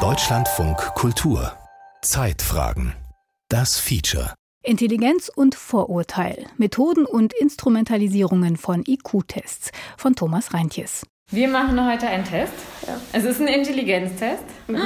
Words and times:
Deutschlandfunk 0.00 0.78
Kultur 0.96 1.52
Zeitfragen 2.02 2.92
Das 3.48 3.78
Feature 3.78 4.34
Intelligenz 4.64 5.30
und 5.32 5.54
Vorurteil. 5.54 6.46
Methoden 6.56 7.06
und 7.06 7.32
Instrumentalisierungen 7.34 8.56
von 8.56 8.82
IQ-Tests 8.84 9.70
von 9.96 10.16
Thomas 10.16 10.52
Reintjes. 10.52 11.06
Wir 11.30 11.46
machen 11.46 11.88
heute 11.88 12.08
einen 12.08 12.24
Test. 12.24 12.54
Ja. 12.84 13.00
Es 13.12 13.22
ist 13.22 13.40
ein 13.40 13.46
Intelligenztest. 13.46 14.42
Mhm. 14.66 14.80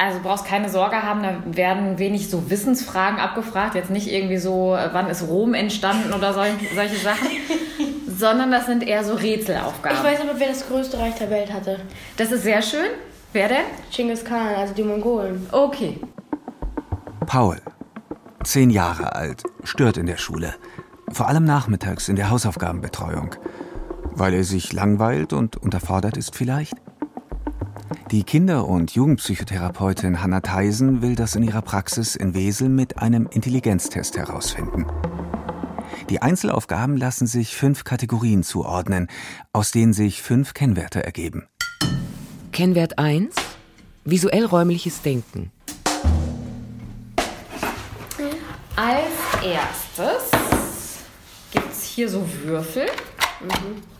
Also 0.00 0.18
brauchst 0.22 0.46
keine 0.46 0.70
Sorge 0.70 1.02
haben, 1.02 1.22
da 1.22 1.42
werden 1.44 1.98
wenig 1.98 2.30
so 2.30 2.48
Wissensfragen 2.48 3.20
abgefragt. 3.20 3.74
Jetzt 3.74 3.90
nicht 3.90 4.10
irgendwie 4.10 4.38
so, 4.38 4.74
wann 4.92 5.10
ist 5.10 5.28
Rom 5.28 5.52
entstanden 5.52 6.14
oder 6.14 6.32
solche, 6.32 6.74
solche 6.74 6.96
Sachen, 6.96 7.28
sondern 8.08 8.50
das 8.50 8.64
sind 8.64 8.82
eher 8.82 9.04
so 9.04 9.12
Rätselaufgaben. 9.12 9.98
Ich 9.98 10.02
weiß 10.02 10.20
aber, 10.22 10.40
wer 10.40 10.48
das 10.48 10.66
größte 10.66 10.98
Reich 10.98 11.16
der 11.16 11.28
Welt 11.28 11.52
hatte. 11.52 11.80
Das 12.16 12.32
ist 12.32 12.44
sehr 12.44 12.62
schön. 12.62 12.86
Wer 13.34 13.48
denn? 13.48 13.64
Genghis 13.94 14.24
Khan, 14.24 14.54
also 14.56 14.72
die 14.72 14.84
Mongolen. 14.84 15.46
Okay. 15.52 16.00
Paul, 17.26 17.60
zehn 18.42 18.70
Jahre 18.70 19.14
alt, 19.14 19.42
stört 19.64 19.98
in 19.98 20.06
der 20.06 20.16
Schule. 20.16 20.54
Vor 21.12 21.28
allem 21.28 21.44
nachmittags 21.44 22.08
in 22.08 22.16
der 22.16 22.30
Hausaufgabenbetreuung. 22.30 23.34
Weil 24.12 24.32
er 24.32 24.44
sich 24.44 24.72
langweilt 24.72 25.34
und 25.34 25.58
unterfordert 25.58 26.16
ist 26.16 26.34
vielleicht? 26.34 26.72
Die 28.10 28.24
Kinder- 28.24 28.66
und 28.66 28.90
Jugendpsychotherapeutin 28.96 30.20
Hanna 30.20 30.40
Theisen 30.40 31.00
will 31.00 31.14
das 31.14 31.36
in 31.36 31.44
ihrer 31.44 31.62
Praxis 31.62 32.16
in 32.16 32.34
Wesel 32.34 32.68
mit 32.68 32.98
einem 32.98 33.28
Intelligenztest 33.30 34.18
herausfinden. 34.18 34.84
Die 36.08 36.20
Einzelaufgaben 36.20 36.96
lassen 36.96 37.28
sich 37.28 37.54
fünf 37.54 37.84
Kategorien 37.84 38.42
zuordnen, 38.42 39.06
aus 39.52 39.70
denen 39.70 39.92
sich 39.92 40.22
fünf 40.22 40.54
Kennwerte 40.54 41.04
ergeben. 41.04 41.46
Kennwert 42.50 42.98
1 42.98 43.32
visuell-räumliches 44.04 45.02
Denken. 45.02 45.52
Als 48.74 49.44
erstes 49.44 50.32
gibt 51.52 51.70
es 51.70 51.84
hier 51.84 52.08
so 52.08 52.26
Würfel. 52.42 52.86
Mhm. 53.40 53.99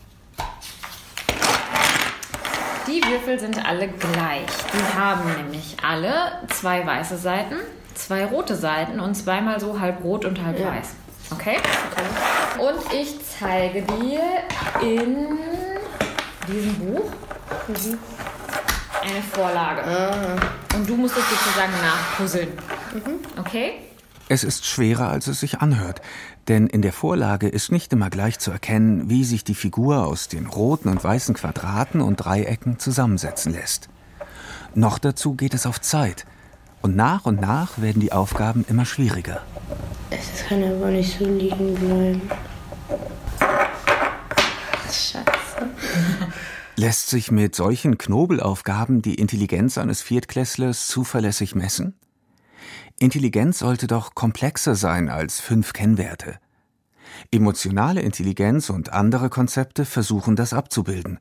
Die 2.87 3.03
Würfel 3.03 3.39
sind 3.39 3.63
alle 3.63 3.87
gleich. 3.87 4.47
Die 4.73 4.99
haben 4.99 5.33
nämlich 5.35 5.77
alle 5.87 6.13
zwei 6.49 6.85
weiße 6.85 7.17
Seiten, 7.17 7.55
zwei 7.93 8.25
rote 8.25 8.55
Seiten 8.55 8.99
und 8.99 9.15
zweimal 9.15 9.59
so 9.59 9.79
halb 9.79 10.03
rot 10.03 10.25
und 10.25 10.43
halb 10.43 10.59
ja. 10.59 10.67
weiß. 10.67 10.89
Okay? 11.31 11.57
okay? 11.57 12.65
Und 12.65 12.93
ich 12.93 13.15
zeige 13.23 13.83
dir 13.83 14.21
in 14.81 15.37
diesem 16.47 16.75
Buch 16.79 17.11
mhm. 17.67 17.99
eine 19.01 19.21
Vorlage. 19.31 19.83
Aha. 19.83 20.35
Und 20.75 20.89
du 20.89 20.95
musst 20.95 21.15
es 21.17 21.29
sozusagen 21.29 21.73
nachpuzzeln. 21.81 22.49
Mhm. 22.93 23.19
Okay? 23.39 23.90
Es 24.31 24.45
ist 24.45 24.65
schwerer, 24.65 25.09
als 25.09 25.27
es 25.27 25.41
sich 25.41 25.59
anhört, 25.59 25.99
denn 26.47 26.67
in 26.67 26.81
der 26.81 26.93
Vorlage 26.93 27.49
ist 27.49 27.69
nicht 27.69 27.91
immer 27.91 28.09
gleich 28.09 28.39
zu 28.39 28.49
erkennen, 28.49 29.09
wie 29.09 29.25
sich 29.25 29.43
die 29.43 29.55
Figur 29.55 30.07
aus 30.07 30.29
den 30.29 30.45
roten 30.45 30.87
und 30.87 31.03
weißen 31.03 31.35
Quadraten 31.35 31.99
und 31.99 32.15
Dreiecken 32.15 32.79
zusammensetzen 32.79 33.51
lässt. 33.51 33.89
Noch 34.73 34.99
dazu 34.99 35.33
geht 35.33 35.53
es 35.53 35.65
auf 35.65 35.81
Zeit, 35.81 36.25
und 36.81 36.95
nach 36.95 37.25
und 37.25 37.41
nach 37.41 37.81
werden 37.81 37.99
die 37.99 38.13
Aufgaben 38.13 38.63
immer 38.69 38.85
schwieriger. 38.85 39.41
Es 40.11 40.47
kann 40.47 40.63
aber 40.63 40.91
nicht 40.91 41.19
so 41.19 41.25
liegen 41.25 41.75
bleiben. 41.75 42.21
Scheiße. 44.85 45.25
Lässt 46.77 47.09
sich 47.09 47.31
mit 47.31 47.53
solchen 47.53 47.97
Knobelaufgaben 47.97 49.01
die 49.01 49.15
Intelligenz 49.15 49.77
eines 49.77 50.01
Viertklässlers 50.01 50.87
zuverlässig 50.87 51.53
messen? 51.53 51.95
Intelligenz 53.01 53.57
sollte 53.57 53.87
doch 53.87 54.13
komplexer 54.13 54.75
sein 54.75 55.09
als 55.09 55.39
fünf 55.39 55.73
Kennwerte. 55.73 56.37
Emotionale 57.31 58.01
Intelligenz 58.01 58.69
und 58.69 58.93
andere 58.93 59.31
Konzepte 59.31 59.85
versuchen 59.85 60.35
das 60.35 60.53
abzubilden. 60.53 61.17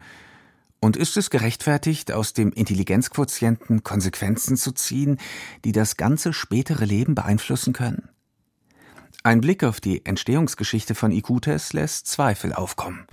Und 0.81 0.99
ist 0.99 1.16
es 1.16 1.31
gerechtfertigt, 1.31 2.12
aus 2.12 2.34
dem 2.34 2.53
Intelligenzquotienten 2.53 3.82
Konsequenzen 3.82 4.59
zu 4.59 4.72
ziehen, 4.72 5.16
die 5.65 5.72
das 5.72 5.97
ganze 5.97 6.34
spätere 6.34 6.84
Leben 6.84 7.15
beeinflussen 7.15 7.72
können? 7.72 8.10
Ein 9.22 9.41
Blick 9.41 9.65
auf 9.65 9.81
die 9.81 10.05
Entstehungsgeschichte 10.05 10.94
von 10.94 11.10
IQ-Tests 11.10 11.72
lässt 11.72 12.06
Zweifel 12.09 12.53
aufkommen. 12.53 13.06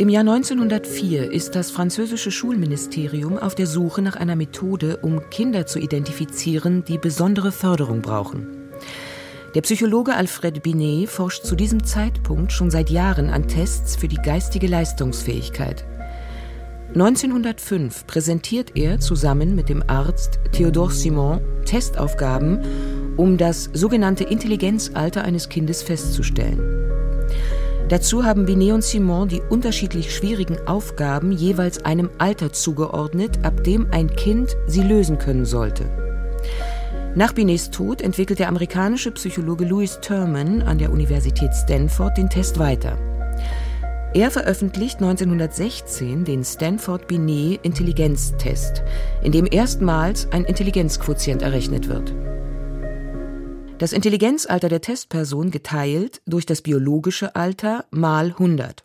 Im 0.00 0.08
Jahr 0.08 0.22
1904 0.22 1.30
ist 1.30 1.54
das 1.54 1.70
französische 1.70 2.30
Schulministerium 2.30 3.36
auf 3.36 3.54
der 3.54 3.66
Suche 3.66 4.00
nach 4.00 4.16
einer 4.16 4.34
Methode, 4.34 4.96
um 5.02 5.28
Kinder 5.28 5.66
zu 5.66 5.78
identifizieren, 5.78 6.86
die 6.86 6.96
besondere 6.96 7.52
Förderung 7.52 8.00
brauchen. 8.00 8.46
Der 9.54 9.60
Psychologe 9.60 10.14
Alfred 10.14 10.62
Binet 10.62 11.10
forscht 11.10 11.44
zu 11.44 11.54
diesem 11.54 11.84
Zeitpunkt 11.84 12.50
schon 12.50 12.70
seit 12.70 12.88
Jahren 12.88 13.28
an 13.28 13.46
Tests 13.46 13.94
für 13.94 14.08
die 14.08 14.16
geistige 14.16 14.68
Leistungsfähigkeit. 14.68 15.84
1905 16.94 18.06
präsentiert 18.06 18.78
er 18.78 19.00
zusammen 19.00 19.54
mit 19.54 19.68
dem 19.68 19.84
Arzt 19.86 20.40
Theodore 20.52 20.92
Simon 20.92 21.42
Testaufgaben, 21.66 22.62
um 23.18 23.36
das 23.36 23.64
sogenannte 23.74 24.24
Intelligenzalter 24.24 25.24
eines 25.24 25.50
Kindes 25.50 25.82
festzustellen. 25.82 26.80
Dazu 27.90 28.24
haben 28.24 28.46
Binet 28.46 28.72
und 28.72 28.84
Simon 28.84 29.26
die 29.26 29.42
unterschiedlich 29.50 30.14
schwierigen 30.14 30.56
Aufgaben 30.68 31.32
jeweils 31.32 31.84
einem 31.84 32.08
Alter 32.18 32.52
zugeordnet, 32.52 33.44
ab 33.44 33.64
dem 33.64 33.88
ein 33.90 34.14
Kind 34.14 34.56
sie 34.68 34.82
lösen 34.82 35.18
können 35.18 35.44
sollte. 35.44 35.86
Nach 37.16 37.32
Binets 37.32 37.70
Tod 37.70 38.00
entwickelt 38.00 38.38
der 38.38 38.46
amerikanische 38.46 39.10
Psychologe 39.10 39.64
Louis 39.64 39.98
Terman 40.00 40.62
an 40.62 40.78
der 40.78 40.92
Universität 40.92 41.52
Stanford 41.52 42.16
den 42.16 42.30
Test 42.30 42.60
weiter. 42.60 42.96
Er 44.14 44.30
veröffentlicht 44.30 45.02
1916 45.02 46.24
den 46.24 46.44
Stanford-Binet 46.44 47.58
Intelligenztest, 47.64 48.84
in 49.24 49.32
dem 49.32 49.48
erstmals 49.50 50.28
ein 50.30 50.44
Intelligenzquotient 50.44 51.42
errechnet 51.42 51.88
wird. 51.88 52.14
Das 53.80 53.94
Intelligenzalter 53.94 54.68
der 54.68 54.82
Testperson 54.82 55.50
geteilt 55.50 56.20
durch 56.26 56.44
das 56.44 56.60
biologische 56.60 57.34
Alter 57.34 57.86
mal 57.90 58.26
100. 58.26 58.84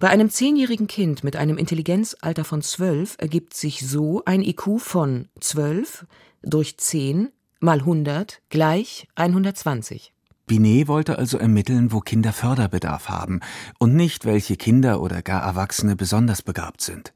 Bei 0.00 0.08
einem 0.08 0.30
zehnjährigen 0.30 0.88
Kind 0.88 1.22
mit 1.22 1.36
einem 1.36 1.56
Intelligenzalter 1.56 2.44
von 2.44 2.60
12 2.60 3.18
ergibt 3.18 3.54
sich 3.54 3.86
so 3.86 4.22
ein 4.24 4.42
IQ 4.42 4.80
von 4.80 5.28
12 5.38 6.06
durch 6.42 6.76
10 6.76 7.28
mal 7.60 7.78
100 7.78 8.40
gleich 8.48 9.06
120. 9.14 10.12
Binet 10.44 10.88
wollte 10.88 11.16
also 11.16 11.38
ermitteln, 11.38 11.92
wo 11.92 12.00
Kinder 12.00 12.32
Förderbedarf 12.32 13.08
haben 13.08 13.38
und 13.78 13.94
nicht, 13.94 14.24
welche 14.24 14.56
Kinder 14.56 15.02
oder 15.02 15.22
gar 15.22 15.44
Erwachsene 15.44 15.94
besonders 15.94 16.42
begabt 16.42 16.80
sind. 16.80 17.12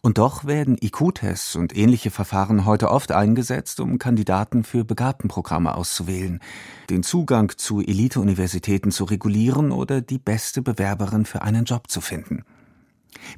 Und 0.00 0.18
doch 0.18 0.44
werden 0.44 0.76
IQ-Tests 0.80 1.56
und 1.56 1.76
ähnliche 1.76 2.10
Verfahren 2.10 2.64
heute 2.64 2.90
oft 2.90 3.12
eingesetzt, 3.12 3.80
um 3.80 3.98
Kandidaten 3.98 4.64
für 4.64 4.84
Begabtenprogramme 4.84 5.74
auszuwählen, 5.74 6.40
den 6.88 7.02
Zugang 7.02 7.52
zu 7.56 7.80
Elite-Universitäten 7.80 8.90
zu 8.90 9.04
regulieren 9.04 9.72
oder 9.72 10.00
die 10.00 10.18
beste 10.18 10.62
Bewerberin 10.62 11.24
für 11.24 11.42
einen 11.42 11.64
Job 11.64 11.90
zu 11.90 12.00
finden. 12.00 12.44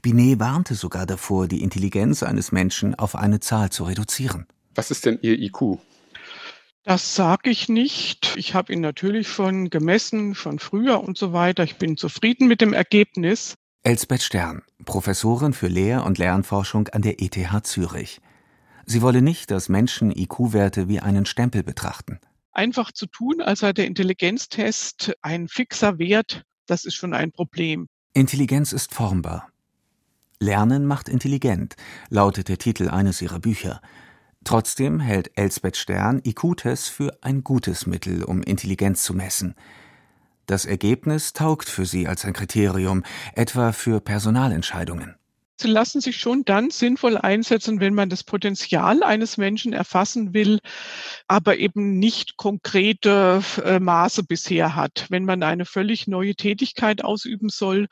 Binet 0.03 0.39
warnte 0.39 0.75
sogar 0.75 1.07
davor, 1.07 1.49
die 1.49 1.63
Intelligenz 1.63 2.23
eines 2.23 2.53
Menschen 2.53 2.95
auf 2.95 3.15
eine 3.17 3.41
Zahl 3.41 3.71
zu 3.71 3.85
reduzieren. 3.85 4.47
Was 4.75 4.91
ist 4.91 5.07
denn 5.07 5.19
Ihr 5.23 5.39
IQ? 5.39 5.79
Das 6.85 7.15
sage 7.15 7.51
ich 7.51 7.69
nicht. 7.69 8.35
Ich 8.37 8.55
habe 8.55 8.73
ihn 8.73 8.81
natürlich 8.81 9.29
schon 9.29 9.71
gemessen, 9.71 10.35
von 10.35 10.59
früher 10.59 11.01
und 11.01 11.17
so 11.17 11.33
weiter. 11.33 11.63
Ich 11.63 11.77
bin 11.77 11.97
zufrieden 11.97 12.49
mit 12.49 12.61
dem 12.61 12.73
Ergebnis. 12.73 13.55
Elsbeth 13.85 14.23
Stern, 14.23 14.63
Professorin 14.85 15.53
für 15.53 15.67
Lehr- 15.67 16.05
und 16.05 16.17
Lernforschung 16.17 16.87
an 16.89 17.03
der 17.03 17.21
ETH 17.21 17.67
Zürich. 17.67 18.21
Sie 18.87 19.03
wolle 19.03 19.23
nicht, 19.23 19.51
dass 19.51 19.69
Menschen 19.69 20.13
IQ-Werte 20.13 20.87
wie 20.87 21.01
einen 21.01 21.27
Stempel 21.27 21.65
betrachten. 21.65 22.21
Einfach 22.53 22.93
zu 22.93 23.07
tun, 23.07 23.41
als 23.41 23.59
sei 23.59 23.73
der 23.73 23.89
Intelligenztest 23.89 25.15
ein 25.21 25.49
fixer 25.49 25.99
Wert, 25.99 26.45
das 26.67 26.85
ist 26.85 26.95
schon 26.95 27.13
ein 27.13 27.33
Problem. 27.33 27.89
Intelligenz 28.13 28.73
ist 28.73 28.95
formbar. 28.95 29.49
Lernen 30.39 30.87
macht 30.87 31.09
intelligent, 31.09 31.75
lautet 32.09 32.49
der 32.49 32.59
Titel 32.59 32.89
eines 32.89 33.21
ihrer 33.21 33.41
Bücher. 33.41 33.81
Trotzdem 34.45 35.01
hält 35.01 35.37
Elsbeth 35.37 35.77
Stern 35.77 36.23
IQ-Tests 36.25 36.89
für 36.89 37.19
ein 37.21 37.43
gutes 37.43 37.87
Mittel, 37.87 38.23
um 38.23 38.45
Intelligenz 38.45 39.03
zu 39.03 39.13
messen. 39.13 39.57
Das 40.47 40.65
Ergebnis 40.65 41.33
taugt 41.33 41.69
für 41.69 41.87
sie 41.87 42.09
als 42.09 42.25
ein 42.25 42.33
Kriterium, 42.33 43.05
etwa 43.35 43.73
für 43.73 44.01
Personalentscheidungen. 44.01 45.15
lassen 45.63 46.01
sich 46.01 46.17
schon 46.17 46.45
dann 46.45 46.71
sinnvoll 46.71 47.17
einsetzen, 47.17 47.79
wenn 47.79 47.95
man 47.95 48.09
das 48.09 48.25
Potenzial 48.25 49.05
eines 49.05 49.37
Menschen 49.37 49.73
erfassen 49.73 50.35
will, 50.35 50.59
aber 51.29 51.59
eben 51.59 52.01
nicht 52.01 52.37
konkrete 52.37 53.41
äh, 53.65 53.79
Maße 53.79 54.25
bisher 54.25 54.75
hat. 54.75 55.07
Wenn 55.09 55.25
man 55.25 55.45
eine 55.45 55.65
völlig 55.65 56.09
neue 56.09 56.35
Tätigkeit 56.35 57.05
ausüben 57.05 57.49
soll, 57.49 57.87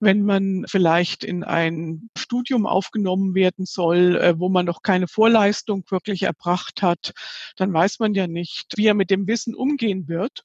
wenn 0.00 0.22
man 0.26 0.66
vielleicht 0.68 1.24
in 1.24 1.42
ein 1.42 2.10
Studium 2.18 2.66
aufgenommen 2.66 3.34
werden 3.34 3.64
soll, 3.64 4.16
äh, 4.16 4.38
wo 4.38 4.50
man 4.50 4.66
noch 4.66 4.82
keine 4.82 5.08
Vorleistung 5.08 5.84
wirklich 5.88 6.24
erbracht 6.24 6.82
hat, 6.82 7.14
dann 7.56 7.72
weiß 7.72 8.00
man 8.00 8.12
ja 8.12 8.26
nicht, 8.26 8.74
wie 8.76 8.86
er 8.86 8.94
mit 8.94 9.10
dem 9.10 9.26
Wissen 9.26 9.54
umgehen 9.54 10.06
wird. 10.08 10.44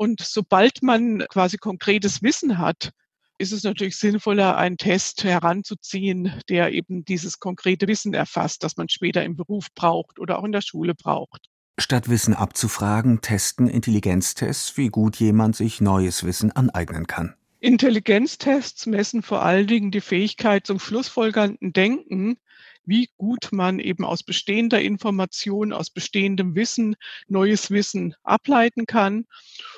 Und 0.00 0.22
sobald 0.22 0.82
man 0.82 1.26
quasi 1.28 1.58
konkretes 1.58 2.22
Wissen 2.22 2.56
hat, 2.56 2.92
ist 3.36 3.52
es 3.52 3.64
natürlich 3.64 3.98
sinnvoller, 3.98 4.56
einen 4.56 4.78
Test 4.78 5.24
heranzuziehen, 5.24 6.32
der 6.48 6.72
eben 6.72 7.04
dieses 7.04 7.38
konkrete 7.38 7.86
Wissen 7.86 8.14
erfasst, 8.14 8.64
das 8.64 8.78
man 8.78 8.88
später 8.88 9.22
im 9.22 9.36
Beruf 9.36 9.66
braucht 9.74 10.18
oder 10.18 10.38
auch 10.38 10.44
in 10.44 10.52
der 10.52 10.62
Schule 10.62 10.94
braucht. 10.94 11.50
Statt 11.78 12.08
Wissen 12.08 12.32
abzufragen, 12.32 13.20
testen 13.20 13.68
Intelligenztests, 13.68 14.78
wie 14.78 14.88
gut 14.88 15.16
jemand 15.16 15.54
sich 15.54 15.82
neues 15.82 16.24
Wissen 16.24 16.50
aneignen 16.50 17.06
kann. 17.06 17.34
Intelligenztests 17.58 18.86
messen 18.86 19.20
vor 19.20 19.42
allen 19.42 19.66
Dingen 19.66 19.90
die 19.90 20.00
Fähigkeit 20.00 20.66
zum 20.66 20.78
schlussfolgernden 20.78 21.74
Denken, 21.74 22.38
wie 22.84 23.08
gut 23.16 23.48
man 23.52 23.78
eben 23.78 24.04
aus 24.04 24.22
bestehender 24.22 24.80
Information, 24.80 25.72
aus 25.72 25.90
bestehendem 25.90 26.54
Wissen 26.54 26.96
neues 27.28 27.70
Wissen 27.70 28.14
ableiten 28.22 28.86
kann 28.86 29.26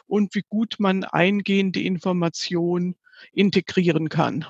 und 0.06 0.34
wie 0.34 0.44
gut 0.48 0.76
man 0.78 1.04
eingehende 1.04 1.80
Information 1.80 2.96
integrieren 3.32 4.08
kann. 4.08 4.44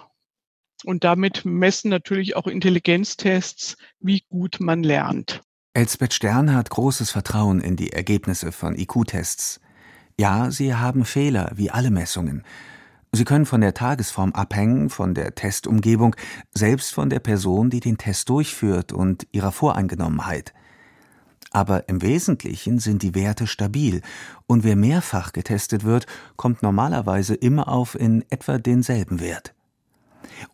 Und 0.85 1.05
damit 1.05 1.45
messen 1.45 1.91
natürlich 1.91 2.37
auch 2.37 2.47
Intelligenztests, 2.47 3.77
wie 4.01 4.25
gut 4.29 4.59
man 4.61 4.83
lernt. 4.83 5.43
Elsbeth 5.75 6.13
Stern 6.13 6.55
hat 6.55 6.71
großes 6.71 7.11
Vertrauen 7.11 7.61
in 7.61 7.77
die 7.77 7.93
Ergebnisse 7.93 8.53
von 8.53 8.77
IQ-Tests. 8.77 9.61
Ja, 10.19 10.51
sie 10.51 10.75
haben 10.75 11.05
Fehler, 11.05 11.53
wie 11.55 11.71
alle 11.71 11.91
Messungen. 11.91 12.45
Sie 13.15 13.25
können 13.25 13.45
von 13.45 13.61
der 13.61 13.75
Tagesform 13.75 14.33
abhängen, 14.33 14.89
von 14.89 15.15
der 15.15 15.35
Testumgebung, 15.35 16.17
selbst 16.55 16.95
von 16.95 17.11
der 17.11 17.21
Person, 17.21 17.69
die 17.69 17.81
den 17.81 17.99
Test 17.99 18.31
durchführt 18.31 18.91
und 18.91 19.27
ihrer 19.33 19.53
Voreingenommenheit. 19.53 20.55
Aber 21.51 21.91
im 21.91 22.01
Wesentlichen 22.01 22.79
sind 22.79 23.03
die 23.03 23.15
Werte 23.15 23.47
stabil, 23.47 24.01
und 24.47 24.65
wer 24.65 24.77
mehrfach 24.77 25.33
getestet 25.33 25.85
wird, 25.85 26.07
kommt 26.37 26.63
normalerweise 26.63 27.35
immer 27.35 27.69
auf 27.69 27.95
in 27.95 28.25
etwa 28.31 28.57
denselben 28.57 29.21
Wert. 29.21 29.55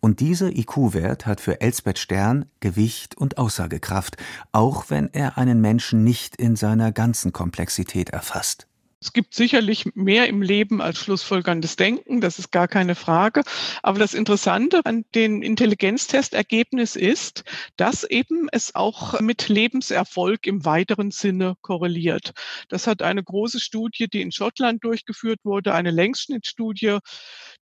Und 0.01 0.19
dieser 0.19 0.49
IQ-Wert 0.49 1.25
hat 1.25 1.39
für 1.39 1.61
Elsbeth 1.61 1.99
Stern 1.99 2.45
Gewicht 2.59 3.15
und 3.15 3.37
Aussagekraft, 3.37 4.17
auch 4.51 4.89
wenn 4.89 5.09
er 5.13 5.37
einen 5.37 5.61
Menschen 5.61 6.03
nicht 6.03 6.35
in 6.35 6.57
seiner 6.57 6.91
ganzen 6.91 7.31
Komplexität 7.31 8.09
erfasst. 8.09 8.68
Es 9.01 9.13
gibt 9.13 9.33
sicherlich 9.33 9.95
mehr 9.95 10.27
im 10.27 10.41
Leben 10.41 10.81
als 10.81 10.99
schlussfolgerndes 10.99 11.77
Denken, 11.77 12.19
das 12.19 12.37
ist 12.37 12.51
gar 12.51 12.67
keine 12.67 12.95
Frage. 12.95 13.43
Aber 13.81 13.97
das 13.97 14.13
Interessante 14.13 14.81
an 14.85 15.05
den 15.15 15.41
Intelligenztestergebnis 15.41 16.97
ist, 16.97 17.45
dass 17.77 18.03
eben 18.03 18.49
es 18.51 18.75
auch 18.75 19.21
mit 19.21 19.47
Lebenserfolg 19.47 20.45
im 20.47 20.65
weiteren 20.65 21.11
Sinne 21.11 21.55
korreliert. 21.61 22.33
Das 22.67 22.87
hat 22.87 23.01
eine 23.01 23.23
große 23.23 23.61
Studie, 23.61 24.09
die 24.09 24.21
in 24.21 24.33
Schottland 24.33 24.83
durchgeführt 24.83 25.39
wurde, 25.45 25.73
eine 25.73 25.91
Längsschnittstudie, 25.91 26.97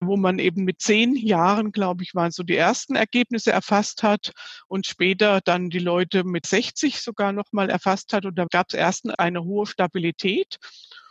wo 0.01 0.17
man 0.17 0.39
eben 0.39 0.65
mit 0.65 0.81
zehn 0.81 1.15
Jahren, 1.17 1.71
glaube 1.71 2.03
ich, 2.03 2.15
waren 2.15 2.31
so 2.31 2.45
die 2.45 2.57
ersten 2.57 2.97
Ergebnisse 2.97 3.53
erfasst 3.53 4.03
hat 4.03 4.33
und 4.69 4.87
später 4.87 5.43
dann 5.45 5.69
die 5.69 5.81
Leute 5.81 6.25
mit 6.25 6.47
60 6.47 7.03
sogar 7.03 7.33
nochmal 7.33 7.69
erfasst 7.69 8.15
hat. 8.15 8.25
Und 8.25 8.37
da 8.37 8.47
gab 8.51 8.69
es 8.71 8.75
erst 8.75 9.19
eine 9.19 9.45
hohe 9.45 9.67
Stabilität. 9.67 10.59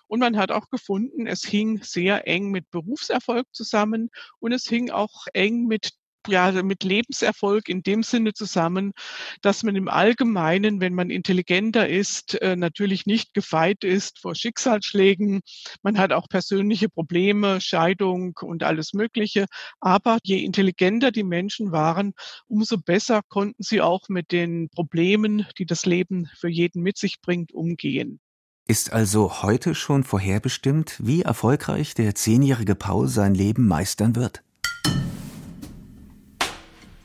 Und 0.08 0.20
man 0.20 0.38
hat 0.38 0.52
auch 0.52 0.70
gefunden, 0.70 1.28
es 1.28 1.44
hing 1.44 1.82
sehr 1.84 2.28
eng 2.28 2.52
mit 2.52 2.70
Berufserfolg 2.72 3.48
zusammen 3.52 4.10
und 4.40 4.52
es 4.52 4.66
hing 4.68 4.92
auch 4.92 5.28
eng 5.34 5.66
mit 5.66 5.92
ja, 6.28 6.52
mit 6.64 6.84
Lebenserfolg 6.84 7.70
in 7.70 7.84
dem 7.84 8.04
Sinne 8.04 8.34
zusammen, 8.34 8.94
dass 9.42 9.64
man 9.64 9.76
im 9.76 9.88
Allgemeinen, 9.88 10.82
wenn 10.82 10.94
man 10.94 11.10
intelligenter 11.10 11.88
ist, 11.88 12.42
äh, 12.42 12.56
natürlich 12.56 13.06
nicht 13.06 13.34
gefeit 13.34 13.84
ist 13.84 14.20
vor 14.20 14.36
Schicksalsschlägen. 14.36 15.42
Man 15.84 15.98
hat 15.98 16.12
auch 16.12 16.28
persönliche 16.30 16.90
Probleme, 16.90 17.62
Scheidung 17.62 18.38
und 18.42 18.64
alles 18.64 18.94
Mögliche. 18.94 19.46
Aber 19.80 20.18
je 20.24 20.44
intelligenter 20.44 21.12
die 21.12 21.24
Menschen 21.24 21.72
waren, 21.72 22.14
umso 22.48 22.78
besser 22.78 23.22
konnten 23.28 23.64
sie 23.64 23.82
auch 23.82 24.10
mit 24.10 24.32
den 24.32 24.70
Problemen, 24.70 25.46
die 25.58 25.66
das 25.66 25.86
Leben 25.86 26.30
für 26.36 26.50
jeden 26.50 26.82
mit 26.82 26.98
sich 26.98 27.22
bringt, 27.22 27.54
umgehen. 27.54 28.20
Ist 28.68 28.92
also 28.94 29.44
heute 29.44 29.76
schon 29.76 30.04
vorherbestimmt, 30.04 30.96
wie 30.98 31.22
erfolgreich 31.22 31.94
der 31.94 32.16
zehnjährige 32.16 32.74
Paul 32.74 33.08
sein 33.08 33.36
Leben 33.36 33.68
meistern 33.68 34.16
wird? 34.16 34.42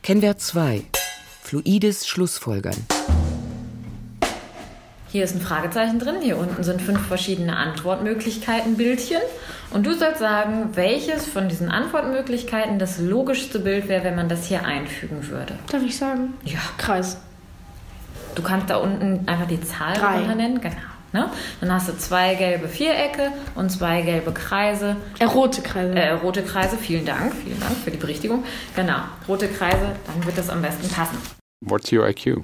Kennwert 0.01 0.41
2. 0.41 0.81
Fluides 1.43 2.07
Schlussfolgern. 2.07 2.75
Hier 5.09 5.23
ist 5.23 5.35
ein 5.35 5.41
Fragezeichen 5.41 5.99
drin. 5.99 6.15
Hier 6.23 6.39
unten 6.39 6.63
sind 6.63 6.81
fünf 6.81 7.05
verschiedene 7.05 7.55
Antwortmöglichkeiten, 7.55 8.75
Bildchen. 8.75 9.21
Und 9.69 9.85
du 9.85 9.93
sollst 9.93 10.17
sagen, 10.17 10.71
welches 10.73 11.27
von 11.27 11.47
diesen 11.47 11.69
Antwortmöglichkeiten 11.69 12.79
das 12.79 12.97
logischste 12.97 13.59
Bild 13.59 13.87
wäre, 13.87 14.03
wenn 14.03 14.15
man 14.15 14.29
das 14.29 14.47
hier 14.47 14.65
einfügen 14.65 15.27
würde. 15.27 15.59
Darf 15.71 15.83
ich 15.83 15.95
sagen? 15.95 16.33
Ja. 16.43 16.57
Kreis. 16.79 17.17
Du 18.33 18.41
kannst 18.41 18.67
da 18.71 18.77
unten 18.77 19.27
einfach 19.27 19.47
die 19.47 19.61
Zahl 19.61 19.93
Drei. 19.93 20.21
nennen. 20.21 20.59
Genau. 20.59 20.90
Ne? 21.13 21.29
Dann 21.59 21.71
hast 21.73 21.89
du 21.89 21.97
zwei 21.97 22.35
gelbe 22.35 22.67
Vierecke 22.67 23.31
und 23.55 23.69
zwei 23.69 24.01
gelbe 24.01 24.31
Kreise. 24.31 24.95
Äh, 25.19 25.25
rote 25.25 25.61
Kreise. 25.61 25.93
Äh, 25.93 26.11
rote 26.11 26.43
Kreise, 26.43 26.77
vielen 26.77 27.05
Dank, 27.05 27.33
vielen 27.33 27.59
Dank 27.59 27.75
für 27.77 27.91
die 27.91 27.97
Berichtigung. 27.97 28.43
Genau, 28.75 28.99
rote 29.27 29.47
Kreise, 29.47 29.95
dann 30.07 30.25
wird 30.25 30.37
das 30.37 30.49
am 30.49 30.61
besten 30.61 30.87
passen. 30.89 31.17
What's 31.65 31.91
your 31.91 32.07
IQ? 32.07 32.43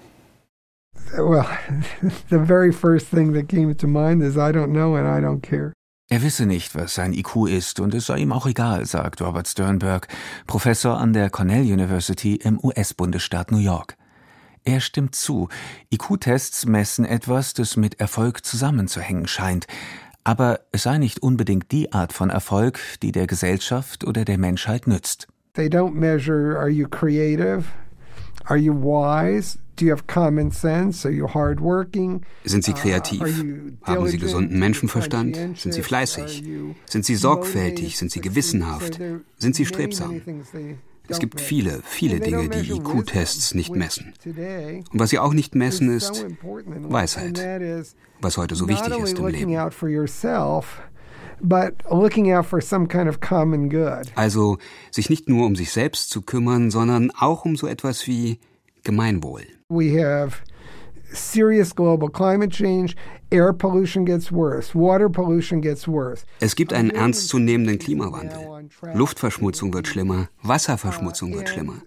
Well, 1.18 1.46
the 2.30 2.40
very 2.40 2.74
first 2.74 3.08
thing 3.10 3.34
that 3.34 3.48
came 3.48 3.74
to 3.74 3.88
mind 3.88 4.22
is 4.22 4.36
I 4.36 4.52
don't 4.52 4.74
know 4.74 4.96
and 4.96 5.08
I 5.08 5.26
don't 5.26 5.42
care. 5.42 5.74
Er 6.10 6.22
wisse 6.22 6.46
nicht, 6.46 6.74
was 6.74 6.96
sein 6.96 7.12
IQ 7.12 7.48
ist, 7.48 7.82
und 7.82 7.94
es 7.94 8.06
sei 8.06 8.20
ihm 8.20 8.32
auch 8.32 8.46
egal, 8.46 8.86
sagt 8.86 9.22
Robert 9.22 9.46
Sternberg, 9.46 10.08
Professor 10.46 10.98
an 10.98 11.12
der 11.12 11.30
Cornell 11.30 11.64
University 11.64 12.36
im 12.36 12.58
US-Bundesstaat 12.64 13.52
New 13.52 13.58
York. 13.58 13.98
Er 14.68 14.82
stimmt 14.82 15.16
zu, 15.16 15.48
IQ-Tests 15.94 16.66
messen 16.66 17.06
etwas, 17.06 17.54
das 17.54 17.78
mit 17.78 18.02
Erfolg 18.02 18.46
zusammenzuhängen 18.46 19.26
scheint, 19.26 19.66
aber 20.26 20.60
es 20.74 20.84
sei 20.84 20.98
nicht 20.98 21.20
unbedingt 21.20 21.72
die 21.72 21.94
Art 21.94 22.12
von 22.12 22.30
Erfolg, 22.30 22.82
die 23.02 23.14
der 23.14 23.28
Gesellschaft 23.28 24.04
oder 24.04 24.26
der 24.26 24.38
Menschheit 24.38 24.86
nützt. 24.86 25.30
They 25.54 25.68
don't 25.70 25.94
measure 25.94 26.60
are 26.60 26.68
you 26.68 26.86
creative? 26.90 27.64
Are 28.44 28.58
you 28.58 28.74
wise? 28.74 29.58
Do 29.78 29.86
you 29.86 29.92
have 29.94 30.04
common 30.08 30.52
sense? 30.52 31.08
Are 31.08 31.14
you 31.16 31.30
hardworking? 31.34 32.24
Sind 32.44 32.66
Sie 32.66 32.72
Uh, 32.72 32.76
kreativ? 32.76 33.22
are 33.22 33.30
you 33.30 33.72
Haben 33.84 34.08
Sie 34.10 34.18
gesunden 34.18 34.60
Menschenverstand? 34.60 35.38
Sind 35.58 35.74
Sie 35.74 35.82
fleißig? 35.82 36.42
Are 36.44 36.46
you 36.46 36.76
Sind 36.90 37.06
Sie 37.06 37.16
sorgfältig? 37.16 37.98
Sind 37.98 38.12
Sie 38.12 38.20
gewissenhaft? 38.20 39.00
Sind 39.38 39.56
Sie 39.56 39.66
strebsam? 39.66 40.22
Es 41.10 41.20
gibt 41.20 41.40
viele, 41.40 41.82
viele 41.84 42.20
Dinge, 42.20 42.50
die 42.50 42.72
IQ-Tests 42.72 43.54
nicht 43.54 43.76
messen. 43.76 44.14
Und 44.26 45.00
was 45.00 45.10
sie 45.10 45.20
auch 45.20 45.34
nicht 45.34 45.56
messen, 45.56 45.96
is 45.96 46.10
ist 46.10 46.26
Weisheit, 46.90 47.40
was 48.22 48.38
heute 48.38 48.56
so 48.56 48.68
wichtig 48.68 48.98
ist 49.00 49.18
im 49.18 49.28
Leben. 49.28 49.56
Also 54.16 54.58
sich 54.92 55.10
nicht 55.10 55.30
nur 55.30 55.46
um 55.46 55.56
sich 55.56 55.72
selbst 55.72 56.10
zu 56.10 56.22
kümmern, 56.22 56.72
sondern 56.72 57.12
auch 57.12 57.46
um 57.46 57.56
so 57.56 57.68
etwas 57.68 58.08
wie 58.08 58.40
Gemeinwohl. 58.84 59.44
We 59.70 60.02
have 60.02 60.38
serious 61.14 61.74
global 61.74 62.10
climate 62.10 62.52
change. 62.52 62.96
Air 63.30 63.52
pollution 63.52 64.06
gets 64.06 64.32
worse. 64.32 64.74
Water 64.74 65.10
pollution 65.10 65.62
gets 65.62 65.88
worse. 65.88 66.26
Es 66.40 66.56
gibt 66.56 66.72
einen 66.72 66.92
ernstzunehmenden 66.92 67.78
Klimawandel. 67.78 68.40
Luftverschmutzung 68.94 69.74
wird 69.74 69.88
schlimmer, 69.88 70.30
Wasserverschmutzung 70.44 71.34
wird 71.34 71.50
schlimmer. 71.50 71.82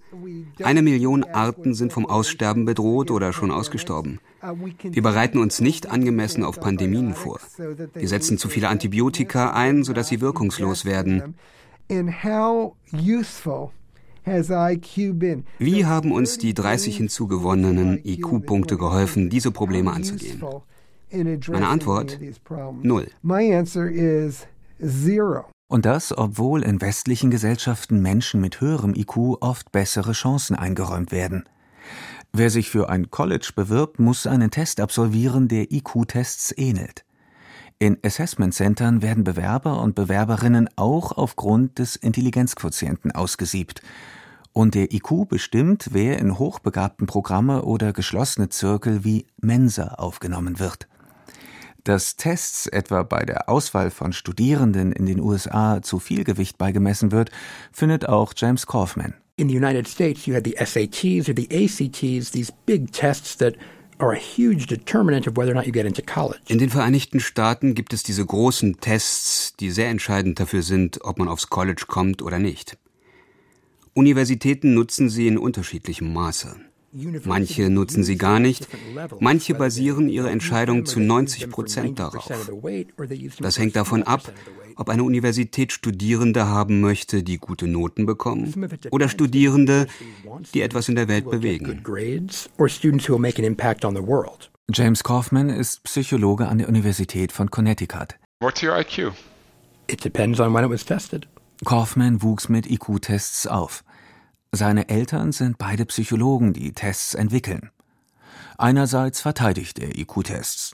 Eine 0.62 0.82
Million 0.82 1.24
Arten 1.24 1.72
sind 1.72 1.92
vom 1.92 2.04
Aussterben 2.04 2.66
bedroht 2.66 3.10
oder 3.10 3.32
schon 3.32 3.50
ausgestorben. 3.50 4.20
Wir 4.82 5.02
bereiten 5.02 5.38
uns 5.38 5.60
nicht 5.60 5.90
angemessen 5.90 6.44
auf 6.44 6.60
Pandemien 6.60 7.14
vor. 7.14 7.40
Wir 7.94 8.08
setzen 8.08 8.36
zu 8.36 8.48
viele 8.48 8.68
Antibiotika 8.68 9.52
ein, 9.52 9.82
sodass 9.82 10.08
sie 10.08 10.20
wirkungslos 10.20 10.84
werden. 10.84 11.36
And 11.90 12.22
how 12.22 12.74
useful? 12.92 13.72
Wie 15.58 15.86
haben 15.86 16.12
uns 16.12 16.38
die 16.38 16.54
30 16.54 16.96
hinzugewonnenen 16.96 18.00
IQ-Punkte 18.04 18.76
geholfen, 18.76 19.30
diese 19.30 19.50
Probleme 19.50 19.92
anzugehen? 19.92 20.42
Meine 21.12 21.68
Antwort? 21.68 22.18
Null. 22.82 23.08
My 23.22 23.54
answer 23.54 23.90
is 23.90 24.46
zero. 24.80 25.46
Und 25.68 25.84
das, 25.86 26.16
obwohl 26.16 26.62
in 26.62 26.80
westlichen 26.80 27.30
Gesellschaften 27.30 28.00
Menschen 28.02 28.40
mit 28.40 28.60
höherem 28.60 28.94
IQ 28.94 29.36
oft 29.40 29.70
bessere 29.72 30.12
Chancen 30.12 30.56
eingeräumt 30.56 31.12
werden. 31.12 31.44
Wer 32.32 32.50
sich 32.50 32.70
für 32.70 32.88
ein 32.88 33.10
College 33.10 33.50
bewirbt, 33.54 33.98
muss 33.98 34.26
einen 34.26 34.50
Test 34.50 34.80
absolvieren, 34.80 35.48
der 35.48 35.72
IQ-Tests 35.72 36.54
ähnelt. 36.56 37.04
In 37.78 37.98
Assessment 38.04 38.52
Centern 38.52 39.00
werden 39.00 39.24
Bewerber 39.24 39.80
und 39.82 39.94
Bewerberinnen 39.94 40.68
auch 40.76 41.12
aufgrund 41.12 41.78
des 41.78 41.96
Intelligenzquotienten 41.96 43.10
ausgesiebt. 43.10 43.80
Und 44.52 44.74
der 44.74 44.92
IQ 44.92 45.28
bestimmt, 45.28 45.90
wer 45.92 46.18
in 46.18 46.38
hochbegabten 46.38 47.06
Programme 47.06 47.62
oder 47.62 47.92
geschlossene 47.92 48.48
Zirkel 48.48 49.04
wie 49.04 49.26
Mensa 49.40 49.94
aufgenommen 49.94 50.58
wird. 50.58 50.88
Dass 51.84 52.16
Tests 52.16 52.66
etwa 52.66 53.02
bei 53.04 53.24
der 53.24 53.48
Auswahl 53.48 53.90
von 53.90 54.12
Studierenden 54.12 54.92
in 54.92 55.06
den 55.06 55.20
USA 55.20 55.80
zu 55.82 55.98
viel 55.98 56.24
Gewicht 56.24 56.58
beigemessen 56.58 57.12
wird, 57.12 57.30
findet 57.72 58.08
auch 58.08 58.34
James 58.36 58.66
Kaufman. 58.66 59.14
In 59.36 59.48
the 59.48 59.56
United 59.56 59.88
States, 59.88 60.26
you 60.26 60.34
had 60.34 60.44
the 60.44 60.56
SATs 60.58 61.28
or 61.28 61.34
the 61.34 61.48
ACTs, 61.50 62.30
these 62.30 62.52
big 62.66 62.92
tests 62.92 63.36
that 63.38 63.54
are 64.00 64.12
a 64.12 64.18
huge 64.18 64.66
determinant 64.66 65.26
of 65.26 65.36
whether 65.36 65.52
or 65.52 65.54
not 65.54 65.66
you 65.66 65.72
get 65.72 65.86
into 65.86 66.02
college. 66.02 66.40
In 66.48 66.58
den 66.58 66.70
Vereinigten 66.70 67.20
Staaten 67.20 67.74
gibt 67.74 67.92
es 67.92 68.02
diese 68.02 68.24
großen 68.24 68.80
Tests, 68.80 69.54
die 69.58 69.70
sehr 69.70 69.88
entscheidend 69.88 70.40
dafür 70.40 70.62
sind, 70.62 71.02
ob 71.02 71.18
man 71.18 71.28
aufs 71.28 71.48
College 71.48 71.84
kommt 71.86 72.20
oder 72.20 72.38
nicht. 72.38 72.76
Universitäten 73.94 74.74
nutzen 74.74 75.08
sie 75.08 75.26
in 75.26 75.38
unterschiedlichem 75.38 76.12
Maße. 76.12 76.56
Manche 77.24 77.70
nutzen 77.70 78.02
sie 78.02 78.16
gar 78.16 78.40
nicht, 78.40 78.66
manche 79.20 79.54
basieren 79.54 80.08
ihre 80.08 80.30
Entscheidung 80.30 80.86
zu 80.86 80.98
90 80.98 81.48
Prozent 81.48 82.00
darauf. 82.00 82.28
Das 83.38 83.58
hängt 83.58 83.76
davon 83.76 84.02
ab, 84.02 84.32
ob 84.74 84.88
eine 84.88 85.04
Universität 85.04 85.72
Studierende 85.72 86.48
haben 86.48 86.80
möchte, 86.80 87.22
die 87.22 87.38
gute 87.38 87.68
Noten 87.68 88.06
bekommen, 88.06 88.68
oder 88.90 89.08
Studierende, 89.08 89.86
die 90.52 90.62
etwas 90.62 90.88
in 90.88 90.96
der 90.96 91.06
Welt 91.06 91.30
bewegen. 91.30 91.84
James 94.72 95.02
Kaufman 95.04 95.48
ist 95.48 95.82
Psychologe 95.84 96.48
an 96.48 96.58
der 96.58 96.68
Universität 96.68 97.32
von 97.32 97.50
Connecticut. 97.50 98.16
What's 98.40 98.62
your 98.62 98.76
IQ? 98.78 99.12
It 99.86 100.04
depends 100.04 100.40
on 100.40 100.54
when 100.54 100.64
it 100.64 100.70
was 100.70 100.84
tested. 100.84 101.28
Kaufman 101.64 102.22
wuchs 102.22 102.48
mit 102.48 102.70
IQ-Tests 102.70 103.46
auf. 103.46 103.84
Seine 104.50 104.88
Eltern 104.88 105.32
sind 105.32 105.58
beide 105.58 105.84
Psychologen, 105.84 106.52
die 106.52 106.72
Tests 106.72 107.14
entwickeln. 107.14 107.70
Einerseits 108.56 109.20
verteidigt 109.20 109.78
er 109.78 109.96
IQ-Tests. 109.96 110.72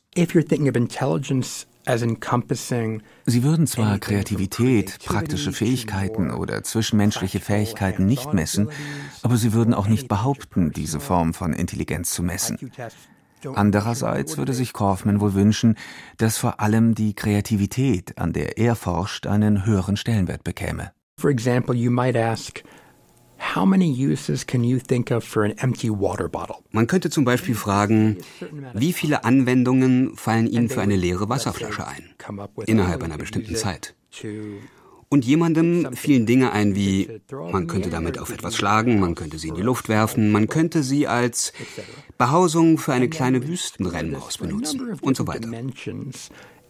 Sie 3.27 3.43
würden 3.43 3.67
zwar 3.67 3.99
Kreativität, 3.99 4.99
praktische 5.05 5.53
Fähigkeiten 5.53 6.31
oder 6.31 6.63
zwischenmenschliche 6.63 7.41
Fähigkeiten 7.41 8.07
nicht 8.07 8.33
messen, 8.33 8.71
aber 9.23 9.37
sie 9.37 9.53
würden 9.53 9.75
auch 9.75 9.87
nicht 9.87 10.09
behaupten, 10.09 10.73
diese 10.73 11.01
Form 11.01 11.35
von 11.35 11.53
Intelligenz 11.53 12.11
zu 12.11 12.23
messen. 12.23 12.73
Andererseits 13.55 14.39
würde 14.39 14.53
sich 14.53 14.73
Kaufman 14.73 15.21
wohl 15.21 15.35
wünschen, 15.35 15.77
dass 16.17 16.39
vor 16.39 16.61
allem 16.61 16.95
die 16.95 17.15
Kreativität, 17.15 18.19
an 18.19 18.33
der 18.33 18.59
er 18.59 18.75
forscht, 18.75 19.27
einen 19.27 19.67
höheren 19.67 19.97
Stellenwert 19.97 20.45
bekäme. 20.45 20.93
For 21.19 21.31
example, 21.31 21.75
you 21.75 21.91
might 21.91 22.17
ask, 22.17 22.63
man 26.71 26.87
könnte 26.87 27.11
zum 27.11 27.25
Beispiel 27.25 27.55
fragen, 27.55 28.17
wie 28.75 28.93
viele 28.93 29.25
Anwendungen 29.25 30.17
fallen 30.17 30.47
Ihnen 30.47 30.69
für 30.69 30.81
eine 30.81 30.97
leere 30.97 31.29
Wasserflasche 31.29 31.87
ein, 31.87 32.15
innerhalb 32.67 33.03
einer 33.03 33.19
bestimmten 33.19 33.55
Zeit? 33.57 33.95
Und 35.09 35.25
jemandem 35.25 35.95
fielen 35.95 36.27
Dinge 36.27 36.53
ein 36.53 36.75
wie, 36.75 37.09
man 37.31 37.69
könnte 37.69 37.91
damit 37.91 38.19
auf 38.19 38.31
etwas 38.31 38.57
schlagen, 38.57 38.99
man 38.99 39.15
könnte 39.15 39.39
sie 39.39 39.49
in 39.49 39.55
die 39.55 39.63
Luft 39.63 39.89
werfen, 39.89 40.33
man 40.33 40.49
könnte 40.49 40.83
sie 40.83 41.07
als 41.07 41.53
Behausung 42.19 42.79
für 42.79 42.93
eine 42.93 43.09
kleine 43.09 43.47
Wüstenrennmaus 43.47 44.39
benutzen 44.39 44.99
und 45.01 45.17
so 45.17 45.27
weiter. 45.27 45.49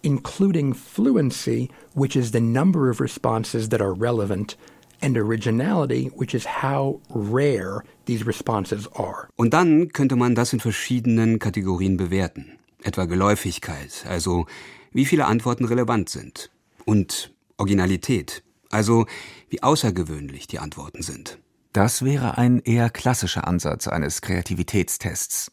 Including 0.03 0.75
fluency, 0.75 1.71
which 1.95 2.15
is 2.15 2.31
the 2.31 2.41
number 2.41 2.91
of 2.91 3.01
responses 3.01 3.71
that 3.71 3.81
are 3.81 3.93
relevant 3.99 4.57
and 5.01 5.17
originality, 5.17 6.13
which 6.15 6.35
is 6.35 6.47
how 6.63 7.01
rare 7.09 7.83
these 8.05 8.25
responses 8.27 8.89
are. 8.95 9.29
Und 9.37 9.53
dann 9.53 9.89
könnte 9.89 10.15
man 10.15 10.35
das 10.35 10.53
in 10.53 10.61
verschiedenen 10.61 11.39
Kategorien 11.39 11.97
bewerten. 11.97 12.59
Etwa 12.83 13.07
Geläufigkeit, 13.07 14.05
also 14.09 14.47
wie 14.93 15.07
viele 15.07 15.27
Antworten 15.27 15.65
relevant 15.65 16.09
sind. 16.09 16.51
Und 16.85 17.33
Originalität, 17.59 18.43
also 18.71 19.07
wie 19.49 19.63
außergewöhnlich 19.63 20.47
die 20.47 20.59
Antworten 20.59 21.03
sind. 21.03 21.39
Das 21.73 22.05
wäre 22.05 22.39
ein 22.39 22.61
eher 22.61 22.89
klassischer 22.89 23.47
Ansatz 23.47 23.87
eines 23.87 24.23
Kreativitätstests. 24.23 25.53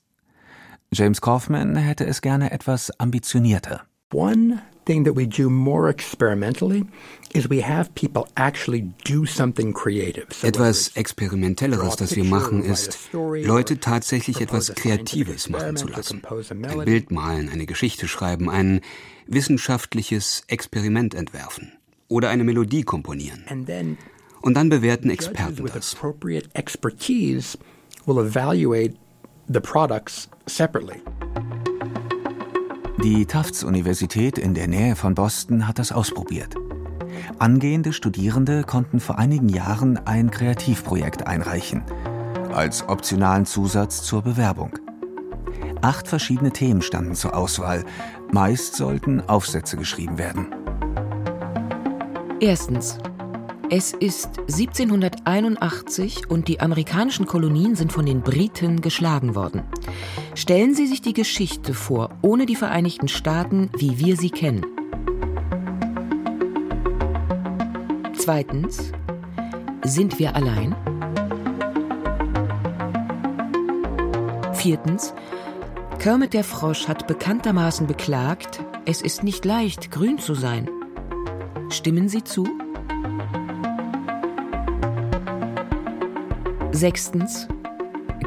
James 0.94 1.22
Kaufman 1.22 1.76
hätte 1.76 2.06
es 2.06 2.22
gerne 2.22 2.52
etwas 2.52 2.98
ambitionierter. 3.00 3.84
One 4.14 4.62
thing 4.86 5.04
that 5.06 5.16
we 5.16 5.28
do 5.28 5.50
more 5.50 5.90
experimentally 5.90 6.86
is 7.34 7.50
we 7.50 7.62
have 7.62 7.90
people 7.96 8.26
actually 8.36 8.94
do 9.06 9.26
something 9.26 9.74
creative. 9.74 10.28
Etwas 10.44 10.96
Experimentelleres, 10.96 11.96
das 11.96 12.16
wir 12.16 12.24
machen, 12.24 12.64
ist, 12.64 13.10
Leute 13.12 13.80
tatsächlich 13.80 14.40
etwas 14.40 14.74
Kreatives 14.76 15.50
machen 15.50 15.76
zu 15.76 15.88
lassen. 15.88 16.22
Ein 16.26 16.86
Bild 16.86 17.12
malen, 17.12 17.50
eine 17.50 17.66
Geschichte 17.66 18.08
schreiben, 18.08 18.50
ein 18.50 18.82
wissenschaftliches 19.28 20.44
Experiment 20.48 21.16
entwerfen 21.16 21.74
oder 22.08 22.30
eine 22.30 22.44
Melodie 22.44 22.84
komponieren. 22.84 23.44
Und 24.42 24.56
dann 24.56 24.70
bewerten 24.70 25.10
Experten 25.10 25.64
das. 25.76 25.96
Die 33.02 33.26
Tufts-Universität 33.26 34.38
in 34.38 34.54
der 34.54 34.68
Nähe 34.68 34.96
von 34.96 35.16
Boston 35.16 35.68
hat 35.68 35.80
das 35.80 35.92
ausprobiert. 35.92 36.56
Angehende 37.40 37.94
Studierende 37.94 38.64
konnten 38.64 39.00
vor 39.00 39.18
einigen 39.18 39.50
Jahren 39.50 39.98
ein 40.06 40.30
Kreativprojekt 40.32 41.26
einreichen, 41.28 41.84
als 42.54 42.88
optionalen 42.88 43.46
Zusatz 43.46 44.04
zur 44.04 44.22
Bewerbung. 44.22 44.78
Acht 45.82 46.08
verschiedene 46.08 46.52
Themen 46.52 46.82
standen 46.82 47.16
zur 47.16 47.36
Auswahl. 47.36 47.84
Meist 48.32 48.76
sollten 48.76 49.22
Aufsätze 49.22 49.76
geschrieben 49.76 50.18
werden. 50.18 50.63
Erstens. 52.40 52.98
Es 53.70 53.94
ist 53.94 54.40
1781 54.40 56.30
und 56.30 56.48
die 56.48 56.60
amerikanischen 56.60 57.26
Kolonien 57.26 57.76
sind 57.76 57.92
von 57.92 58.06
den 58.06 58.22
Briten 58.22 58.82
geschlagen 58.82 59.36
worden. 59.36 59.64
Stellen 60.36 60.76
Sie 60.76 60.86
sich 60.86 61.02
die 61.02 61.14
Geschichte 61.14 61.74
vor, 61.74 62.10
ohne 62.22 62.46
die 62.46 62.56
Vereinigten 62.56 63.08
Staaten, 63.08 63.70
wie 63.78 63.98
wir 64.00 64.18
sie 64.18 64.30
kennen. 64.30 64.66
Zweitens. 68.16 68.92
Sind 69.84 70.20
wir 70.20 70.36
allein? 70.36 70.76
Viertens. 74.54 75.14
Kermit 76.00 76.34
der 76.34 76.44
Frosch 76.44 76.88
hat 76.88 77.08
bekanntermaßen 77.08 77.88
beklagt, 77.88 78.62
es 78.86 79.02
ist 79.02 79.24
nicht 79.24 79.46
leicht, 79.46 79.92
grün 79.92 80.20
zu 80.20 80.36
sein. 80.36 80.70
Stimmen 81.74 82.08
Sie 82.08 82.24
zu? 82.24 82.48
Sechstens. 86.72 87.48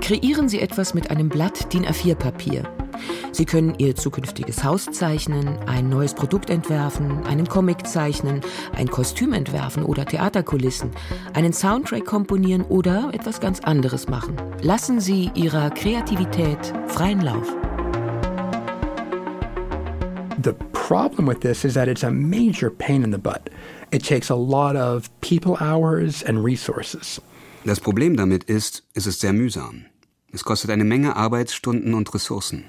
Kreieren 0.00 0.48
Sie 0.48 0.60
etwas 0.60 0.94
mit 0.94 1.10
einem 1.10 1.28
Blatt 1.28 1.72
DIN 1.72 1.86
A4-Papier. 1.86 2.64
Sie 3.30 3.44
können 3.44 3.74
Ihr 3.78 3.94
zukünftiges 3.94 4.64
Haus 4.64 4.86
zeichnen, 4.86 5.58
ein 5.66 5.88
neues 5.88 6.14
Produkt 6.14 6.50
entwerfen, 6.50 7.24
einen 7.24 7.46
Comic 7.46 7.86
zeichnen, 7.86 8.40
ein 8.74 8.88
Kostüm 8.88 9.32
entwerfen 9.32 9.84
oder 9.84 10.04
Theaterkulissen, 10.04 10.90
einen 11.32 11.52
Soundtrack 11.52 12.04
komponieren 12.04 12.62
oder 12.62 13.10
etwas 13.14 13.38
ganz 13.38 13.60
anderes 13.60 14.08
machen. 14.08 14.36
Lassen 14.60 15.00
Sie 15.00 15.30
Ihrer 15.34 15.70
Kreativität 15.70 16.58
freien 16.88 17.20
Lauf. 17.20 17.54
The 20.86 20.94
problem 20.94 21.26
with 21.26 21.40
this 21.40 21.64
is 21.64 21.74
that 21.74 21.88
it's 21.88 22.04
a 22.04 22.12
major 22.12 22.70
pain 22.70 23.02
in 23.02 23.10
the 23.10 23.18
butt. 23.18 23.50
It 23.90 24.04
takes 24.04 24.30
a 24.30 24.36
lot 24.36 24.76
of 24.76 25.10
people 25.20 25.56
hours 25.60 26.22
and 26.22 26.44
resources. 26.44 27.20
Das 27.64 27.80
Problem 27.80 28.16
damit 28.16 28.44
ist, 28.44 28.84
es 28.94 29.08
ist 29.08 29.20
sehr 29.20 29.32
mühsam. 29.32 29.86
Es 30.32 30.44
kostet 30.44 30.70
eine 30.70 30.84
Menge 30.84 31.16
Arbeitsstunden 31.16 31.92
und 31.92 32.14
Ressourcen. 32.14 32.66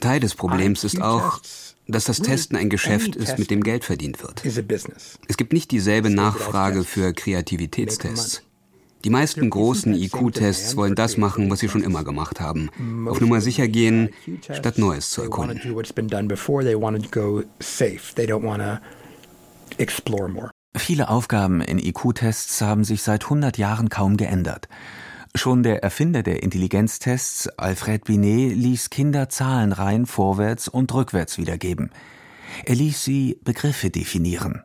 Teil 0.00 0.20
des 0.20 0.34
Problems 0.34 0.84
ist 0.84 1.02
auch, 1.02 1.40
dass 1.86 2.04
das 2.04 2.20
Testen 2.20 2.56
ein 2.56 2.70
Geschäft 2.70 3.14
ist, 3.16 3.38
mit 3.38 3.50
dem 3.50 3.62
Geld 3.62 3.84
verdient 3.84 4.22
wird. 4.22 4.42
Es 5.28 5.36
gibt 5.36 5.52
nicht 5.52 5.70
dieselbe 5.70 6.08
Nachfrage 6.08 6.84
für 6.84 7.12
Kreativitätstests. 7.12 8.42
Die 9.04 9.10
meisten 9.10 9.50
großen 9.50 9.94
IQ-Tests 9.94 10.76
wollen 10.76 10.94
das 10.94 11.18
machen, 11.18 11.50
was 11.50 11.60
sie 11.60 11.68
schon 11.68 11.82
immer 11.82 12.04
gemacht 12.04 12.40
haben. 12.40 12.70
Auf 13.06 13.20
Nummer 13.20 13.42
sicher 13.42 13.68
gehen, 13.68 14.08
statt 14.40 14.78
Neues 14.78 15.10
zu 15.10 15.22
erkunden. 15.22 15.60
Viele 20.76 21.08
Aufgaben 21.10 21.60
in 21.60 21.78
IQ-Tests 21.78 22.62
haben 22.62 22.84
sich 22.84 23.02
seit 23.02 23.24
100 23.24 23.58
Jahren 23.58 23.90
kaum 23.90 24.16
geändert. 24.16 24.68
Schon 25.34 25.62
der 25.62 25.82
Erfinder 25.82 26.22
der 26.22 26.42
Intelligenztests, 26.42 27.48
Alfred 27.58 28.04
Binet, 28.04 28.56
ließ 28.56 28.88
Kinder 28.88 29.28
Zahlenreihen 29.28 30.06
vorwärts 30.06 30.66
und 30.68 30.94
rückwärts 30.94 31.36
wiedergeben. 31.36 31.90
Er 32.64 32.76
ließ 32.76 33.04
sie 33.04 33.38
Begriffe 33.44 33.90
definieren. 33.90 34.62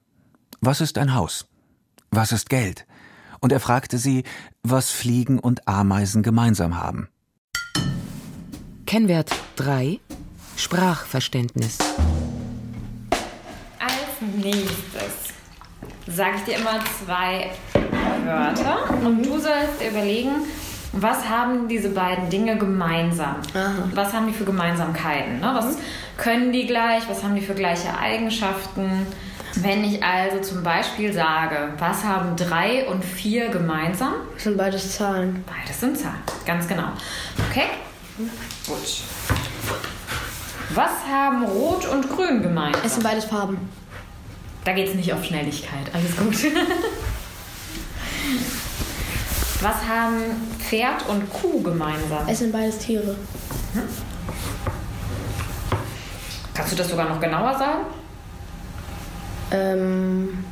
Was 0.62 0.80
ist 0.80 0.98
ein 0.98 1.14
Haus? 1.14 1.48
Was 2.12 2.32
ist 2.32 2.50
Geld? 2.50 2.86
Und 3.40 3.52
er 3.52 3.60
fragte 3.60 3.98
sie, 3.98 4.24
was 4.64 4.92
Fliegen 4.92 5.40
und 5.40 5.68
Ameisen 5.68 6.24
gemeinsam 6.24 6.78
haben. 6.78 7.10
Kennwert 8.86 9.32
3 9.58 10.00
Sprachverständnis. 10.56 11.78
Als 13.80 13.94
nächstes 14.44 15.34
sage 16.08 16.38
ich 16.38 16.44
dir 16.44 16.58
immer 16.58 16.80
zwei 17.06 17.52
Wörter 18.26 18.90
und 19.06 19.26
du 19.26 19.40
sollst 19.40 19.80
dir 19.80 19.92
überlegen, 19.92 20.32
was 20.92 21.30
haben 21.30 21.68
diese 21.68 21.90
beiden 21.90 22.30
Dinge 22.30 22.58
gemeinsam? 22.58 23.36
Aha. 23.54 23.90
Was 23.94 24.12
haben 24.12 24.28
die 24.28 24.34
für 24.34 24.44
Gemeinsamkeiten? 24.46 25.40
Ne? 25.40 25.52
Was 25.54 25.78
können 26.18 26.52
die 26.52 26.66
gleich? 26.66 27.08
Was 27.08 27.24
haben 27.24 27.36
die 27.36 27.42
für 27.42 27.54
gleiche 27.54 27.96
Eigenschaften? 27.98 29.06
Wenn 29.62 29.84
ich 29.84 30.02
also 30.04 30.40
zum 30.40 30.64
Beispiel 30.64 31.12
sage, 31.12 31.74
was 31.78 32.04
haben 32.04 32.36
drei 32.36 32.88
und 32.88 33.04
vier 33.04 33.50
gemeinsam? 33.50 34.14
Das 34.36 34.44
sind 34.44 34.58
beides 34.58 34.96
Zahlen. 34.96 35.44
Beides 35.46 35.80
sind 35.80 35.98
Zahlen, 35.98 36.22
ganz 36.46 36.68
genau. 36.68 36.90
Okay? 37.50 37.66
Gut. 38.68 39.02
Was 40.76 40.92
haben 41.12 41.44
Rot 41.46 41.86
und 41.88 42.10
Grün 42.10 42.42
gemeinsam? 42.42 42.82
Es 42.86 42.94
sind 42.94 43.04
beides 43.04 43.26
Farben. 43.26 43.58
Da 44.64 44.74
geht 44.74 44.88
es 44.88 44.96
nicht 44.96 45.12
auf 45.12 45.26
Schnelligkeit. 45.26 45.90
Alles 45.94 46.16
gut. 46.16 46.36
Was 49.62 49.76
haben 49.88 50.16
Pferd 50.60 51.06
und 51.10 51.30
Kuh 51.34 51.62
gemeinsam? 51.62 52.28
Es 52.28 52.40
sind 52.40 52.54
beides 52.54 52.78
Tiere. 52.78 53.16
Kannst 56.54 56.72
du 56.72 56.78
das 56.78 56.90
sogar 56.90 57.10
noch 57.10 57.20
genauer 57.20 57.58
sagen? 57.58 57.86
Ähm, 59.52 60.44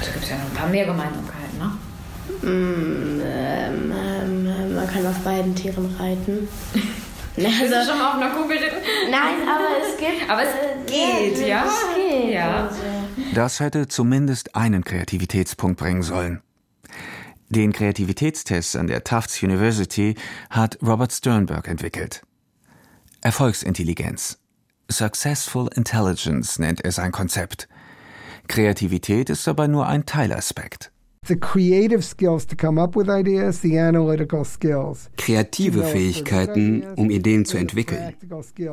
Da 0.00 0.10
gibt 0.12 0.24
es 0.24 0.30
ja 0.30 0.36
noch 0.36 0.44
ein 0.44 0.50
paar 0.54 0.68
mehr 0.68 0.86
Gemeinsamkeiten, 0.86 1.58
ne? 1.58 1.70
mm, 2.42 3.20
ähm, 3.24 3.92
ähm, 3.92 4.46
ähm, 4.46 4.74
man 4.74 4.86
kann 4.86 5.06
auf 5.06 5.18
beiden 5.20 5.54
Tieren 5.54 5.94
reiten. 5.98 6.48
Ne, 7.36 7.48
Bist 7.60 7.72
du 7.72 7.76
also, 7.78 7.90
schon 7.90 7.98
mal 7.98 8.08
auf 8.08 8.14
einer 8.16 8.48
geritten? 8.48 8.76
nein, 9.10 9.48
aber 9.48 9.68
es 9.82 9.96
gibt. 9.96 10.30
Aber 10.30 10.42
es 10.42 10.50
äh, 10.50 10.76
geht, 10.86 11.46
ja? 11.46 11.64
Es 11.64 11.96
geht. 11.96 12.32
Ja. 12.34 12.64
Also. 12.66 12.80
Das 13.34 13.60
hätte 13.60 13.88
zumindest 13.88 14.54
einen 14.54 14.84
Kreativitätspunkt 14.84 15.78
bringen 15.78 16.02
sollen. 16.02 16.42
Den 17.48 17.72
Kreativitätstest 17.72 18.76
an 18.76 18.86
der 18.86 19.04
Tufts 19.04 19.42
University 19.42 20.16
hat 20.50 20.78
Robert 20.82 21.12
Sternberg 21.12 21.68
entwickelt. 21.68 22.22
Erfolgsintelligenz. 23.20 24.38
Successful 24.90 25.68
Intelligence 25.74 26.58
nennt 26.58 26.84
er 26.84 26.92
sein 26.92 27.12
Konzept. 27.12 27.68
Kreativität 28.48 29.30
ist 29.30 29.46
dabei 29.46 29.66
nur 29.66 29.86
ein 29.86 30.04
Teilaspekt. 30.04 30.90
Kreative 35.16 35.84
Fähigkeiten, 35.84 36.84
um 36.96 37.10
Ideen 37.10 37.46
zu 37.46 37.56
entwickeln. 37.56 38.14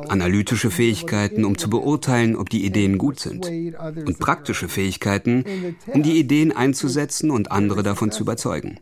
Analytische 0.08 0.70
Fähigkeiten, 0.70 1.46
um 1.46 1.56
zu 1.56 1.70
beurteilen, 1.70 2.36
ob 2.36 2.50
die 2.50 2.66
Ideen 2.66 2.98
gut 2.98 3.20
sind. 3.20 3.46
Und 3.46 4.18
praktische 4.18 4.68
Fähigkeiten, 4.68 5.76
um 5.86 6.02
die 6.02 6.18
Ideen 6.18 6.54
einzusetzen 6.54 7.30
und 7.30 7.50
andere 7.50 7.82
davon 7.82 8.10
zu 8.10 8.22
überzeugen. 8.22 8.78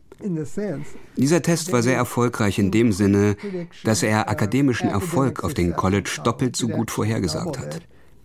Dieser 1.17 1.41
Test 1.41 1.71
war 1.71 1.81
sehr 1.81 1.95
erfolgreich 1.95 2.59
in 2.59 2.71
dem 2.71 2.91
Sinne, 2.91 3.35
dass 3.83 4.03
er 4.03 4.29
akademischen 4.29 4.89
Erfolg 4.89 5.43
auf 5.43 5.53
den 5.53 5.75
College 5.75 6.19
doppelt 6.23 6.55
so 6.55 6.67
gut 6.67 6.91
vorhergesagt 6.91 7.57
hat. 7.57 7.81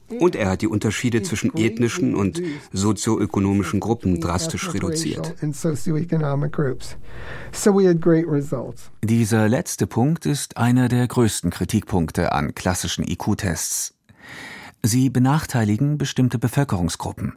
Und 0.09 0.37
er 0.37 0.51
hat 0.51 0.63
die 0.63 0.69
Unterschiede 0.69 1.23
zwischen 1.23 1.57
ethnischen 1.57 2.15
und 2.15 2.41
sozioökonomischen 2.73 3.81
Gruppen 3.81 4.21
drastisch 4.21 4.73
reduziert. 4.73 5.35
and 5.43 5.55
socioeconomic 5.57 6.53
groups. 6.53 6.97
So 7.53 7.75
we 7.75 7.89
had 7.89 8.01
great 8.01 8.27
results. 8.29 8.91
Dieser 9.03 9.49
letzte 9.49 9.87
Punkt 9.87 10.25
ist 10.25 10.57
einer 10.57 10.89
der 10.89 11.09
größten 11.09 11.51
Kritikpunkte 11.51 12.33
an 12.33 12.55
klassischen 12.55 13.05
IQ-Tests. 13.05 13.95
Sie 14.83 15.11
benachteiligen 15.11 15.99
bestimmte 15.99 16.39
Bevölkerungsgruppen. 16.39 17.35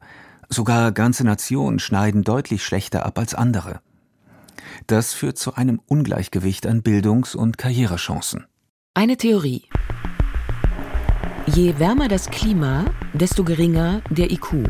Sogar 0.49 0.91
ganze 0.91 1.23
Nationen 1.23 1.79
schneiden 1.79 2.23
deutlich 2.23 2.63
schlechter 2.63 3.05
ab 3.05 3.17
als 3.17 3.33
andere. 3.33 3.81
Das 4.87 5.13
führt 5.13 5.37
zu 5.37 5.55
einem 5.55 5.81
Ungleichgewicht 5.85 6.67
an 6.67 6.81
Bildungs- 6.81 7.35
und 7.35 7.57
Karrierechancen. 7.57 8.45
Eine 8.93 9.17
Theorie. 9.17 9.63
Je 11.47 11.79
wärmer 11.79 12.07
das 12.07 12.29
Klima, 12.29 12.85
desto 13.13 13.43
geringer 13.43 14.01
der 14.09 14.31
IQ. 14.31 14.69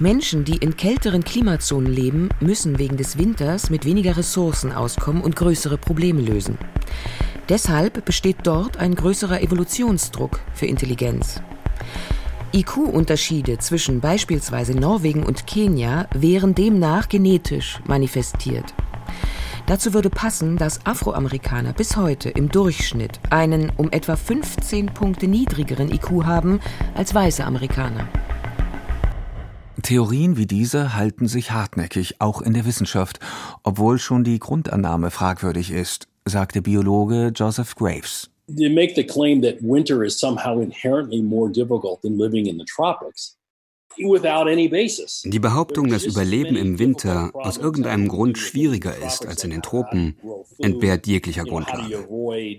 Menschen, 0.00 0.44
die 0.44 0.56
in 0.56 0.76
kälteren 0.76 1.24
Klimazonen 1.24 1.92
leben, 1.92 2.28
müssen 2.38 2.78
wegen 2.78 2.96
des 2.96 3.18
Winters 3.18 3.68
mit 3.68 3.84
weniger 3.84 4.16
Ressourcen 4.16 4.70
auskommen 4.70 5.22
und 5.22 5.34
größere 5.34 5.76
Probleme 5.76 6.20
lösen. 6.20 6.56
Deshalb 7.48 8.04
besteht 8.04 8.36
dort 8.44 8.76
ein 8.76 8.94
größerer 8.94 9.40
Evolutionsdruck 9.40 10.40
für 10.54 10.66
Intelligenz. 10.66 11.42
IQ-Unterschiede 12.52 13.58
zwischen 13.58 14.00
beispielsweise 14.00 14.72
Norwegen 14.72 15.24
und 15.24 15.46
Kenia 15.46 16.06
wären 16.14 16.54
demnach 16.54 17.08
genetisch 17.08 17.80
manifestiert. 17.86 18.74
Dazu 19.66 19.92
würde 19.92 20.08
passen, 20.08 20.56
dass 20.56 20.86
Afroamerikaner 20.86 21.74
bis 21.74 21.96
heute 21.96 22.30
im 22.30 22.48
Durchschnitt 22.48 23.20
einen 23.28 23.70
um 23.76 23.90
etwa 23.90 24.16
15 24.16 24.86
Punkte 24.86 25.28
niedrigeren 25.28 25.92
IQ 25.92 26.24
haben 26.24 26.60
als 26.94 27.14
weiße 27.14 27.44
Amerikaner. 27.44 28.08
Theorien 29.82 30.36
wie 30.36 30.46
diese 30.46 30.94
halten 30.94 31.28
sich 31.28 31.50
hartnäckig, 31.50 32.20
auch 32.20 32.40
in 32.40 32.54
der 32.54 32.64
Wissenschaft, 32.64 33.20
obwohl 33.62 33.98
schon 33.98 34.24
die 34.24 34.38
Grundannahme 34.38 35.10
fragwürdig 35.10 35.70
ist, 35.70 36.08
sagt 36.24 36.54
der 36.54 36.62
Biologe 36.62 37.32
Joseph 37.34 37.74
Graves. 37.74 38.30
They 38.48 38.70
make 38.70 38.94
the 38.94 39.04
claim 39.04 39.42
that 39.42 39.56
winter 39.60 40.04
is 40.04 40.18
somehow 40.18 40.60
inherently 40.60 41.22
more 41.22 41.50
difficult 41.50 42.00
than 42.02 42.16
living 42.18 42.46
in 42.46 42.56
the 42.56 42.64
tropics 42.64 43.36
without 43.98 44.48
any 44.48 44.68
basis. 44.68 45.22
Die 45.24 45.38
Behauptung, 45.38 45.88
dass 45.88 46.04
Überleben 46.04 46.56
im 46.56 46.78
Winter 46.78 47.30
aus 47.34 47.58
irgendeinem 47.58 48.08
Grund 48.08 48.38
schwieriger 48.38 48.96
ist 48.96 49.26
als 49.26 49.44
in 49.44 49.50
den 49.50 49.62
Tropen, 49.62 50.16
entbehrt 50.58 51.06
jeglicher 51.06 51.44
Grundlage. 51.44 52.06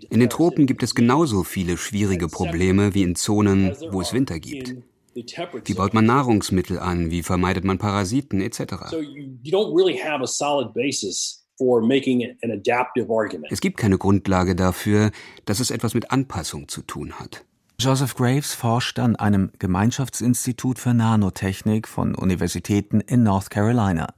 In 0.09 0.19
den 0.19 0.29
Tropen 0.29 0.65
gibt 0.65 0.83
es 0.83 0.95
genauso 0.95 1.43
viele 1.43 1.77
schwierige 1.77 2.27
Probleme 2.27 2.93
wie 2.93 3.03
in 3.03 3.15
Zonen, 3.15 3.75
wo 3.91 4.01
es 4.01 4.13
Winter 4.13 4.39
gibt. 4.39 4.75
Wie 5.15 5.73
baut 5.73 5.93
man 5.93 6.05
Nahrungsmittel 6.05 6.79
an? 6.79 7.11
Wie 7.11 7.23
vermeidet 7.23 7.63
man 7.63 7.77
Parasiten 7.77 8.41
etc.? 8.41 8.89
So 8.89 9.01
you, 9.01 9.37
you 9.41 9.51
don't 9.51 9.75
really 9.75 9.97
have 9.97 10.21
a 10.21 10.27
solid 10.27 10.73
basis 10.73 11.45
for 11.59 11.81
making 11.81 12.23
an 12.41 12.51
adaptive 12.51 13.11
argument. 13.11 13.51
Es 13.51 13.59
gibt 13.59 13.77
keine 13.77 13.97
Grundlage 13.97 14.55
dafür, 14.55 15.11
dass 15.45 15.59
es 15.59 15.69
etwas 15.69 15.93
mit 15.93 16.09
Anpassung 16.09 16.69
zu 16.69 16.81
tun 16.81 17.19
hat. 17.19 17.43
Joseph 17.77 18.15
Graves 18.15 18.53
forscht 18.55 18.97
an 18.99 19.15
einem 19.15 19.51
Gemeinschaftsinstitut 19.59 20.79
für 20.79 20.93
Nanotechnik 20.93 21.87
von 21.87 22.15
Universitäten 22.15 23.01
in 23.01 23.23
North 23.23 23.49
Carolina. 23.49 24.13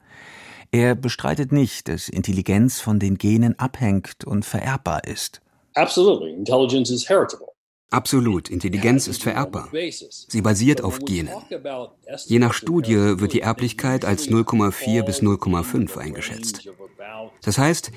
Er 0.72 0.96
bestreitet 0.96 1.52
nicht, 1.52 1.88
dass 1.88 2.08
Intelligenz 2.08 2.80
von 2.80 3.00
den 3.00 3.18
Genen 3.18 3.60
abhängt 3.60 4.24
und 4.24 4.46
vererbbar 4.46 5.04
ist. 5.06 5.42
Absolutely, 5.76 6.34
intelligence 6.34 6.90
is 6.90 7.10
heritable. 7.10 7.51
Absolut, 7.92 8.50
Intelligenz 8.50 9.08
ist 9.08 9.22
vererbbar. 9.22 9.70
Sie 10.30 10.42
basiert 10.42 10.82
auf 10.82 11.00
Genen. 11.00 11.30
Je 12.26 12.40
nach 12.40 12.54
Studie 12.54 13.20
wird 13.20 13.34
die 13.34 13.42
Erblichkeit 13.42 14.06
als 14.06 14.30
0,4 14.30 15.04
bis 15.04 15.22
0,5 15.22 15.98
eingeschätzt. 15.98 16.70
Das 17.44 17.58
heißt, 17.58 17.92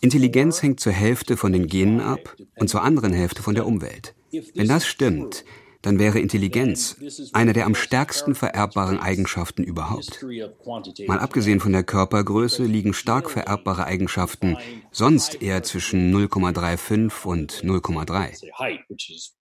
Intelligenz 0.00 0.62
hängt 0.62 0.80
zur 0.80 0.92
Hälfte 0.92 1.38
von 1.38 1.52
den 1.52 1.68
Genen 1.68 2.00
ab 2.00 2.36
und 2.56 2.68
zur 2.68 2.82
anderen 2.82 3.14
Hälfte 3.14 3.42
von 3.42 3.54
der 3.54 3.66
Umwelt. 3.66 4.14
Wenn 4.54 4.68
das 4.68 4.86
stimmt, 4.86 5.46
dann 5.82 5.98
wäre 5.98 6.18
Intelligenz 6.18 6.96
eine 7.32 7.52
der 7.52 7.66
am 7.66 7.74
stärksten 7.74 8.34
vererbbaren 8.34 8.98
Eigenschaften 8.98 9.64
überhaupt. 9.64 10.24
Mal 11.06 11.18
abgesehen 11.18 11.60
von 11.60 11.72
der 11.72 11.84
Körpergröße 11.84 12.64
liegen 12.64 12.92
stark 12.92 13.30
vererbbare 13.30 13.84
Eigenschaften 13.84 14.56
sonst 14.90 15.40
eher 15.42 15.62
zwischen 15.62 16.14
0,35 16.14 17.24
und 17.26 17.52
0,3. 17.64 18.50
height, 18.58 18.80
which 18.88 19.10
is 19.10 19.34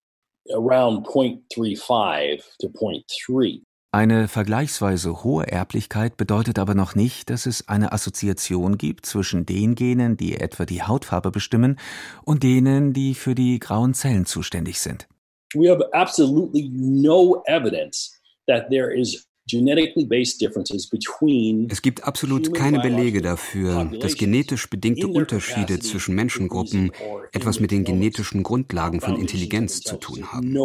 around 0.54 1.06
0.35 1.06 2.42
to 2.60 2.68
0.3. 2.68 3.62
Eine 3.92 4.28
vergleichsweise 4.28 5.24
hohe 5.24 5.48
Erblichkeit 5.48 6.16
bedeutet 6.16 6.60
aber 6.60 6.76
noch 6.76 6.94
nicht, 6.94 7.32
dass 7.32 7.48
es 7.48 7.68
eine 7.68 7.92
Assoziation 7.92 8.78
gibt 8.78 9.08
zwischen 9.08 9.48
den 9.48 9.74
Genen, 9.74 10.16
die 10.16 10.40
etwa 10.40 10.66
die 10.66 10.84
Hautfarbe 10.84 11.32
bestimmen, 11.32 11.80
und 12.24 12.44
denen, 12.44 12.94
die 12.94 13.16
für 13.16 13.34
die 13.34 13.58
grauen 13.58 13.96
Zellen 13.96 14.28
zuständig 14.28 14.80
sind. 14.80 15.09
We 15.56 15.70
have 15.70 15.84
absolutely 15.94 16.70
no 16.72 17.44
evidence 17.48 18.12
that 18.48 18.70
there 18.70 18.94
is 18.94 19.26
es 21.70 21.82
gibt 21.82 22.04
absolut 22.04 22.54
keine 22.54 22.80
Belege 22.80 23.22
dafür, 23.22 23.92
dass 24.00 24.16
genetisch 24.16 24.70
bedingte 24.70 25.08
Unterschiede 25.08 25.80
zwischen 25.80 26.16
Menschengruppen 26.16 26.92
etwas 27.32 27.60
mit 27.60 27.72
den 27.72 27.84
genetischen 27.84 28.44
Grundlagen 28.44 29.02
von 29.02 29.20
Intelligenz 29.20 29.82
zu 29.82 29.98
tun 29.98 30.32
haben. 30.32 30.56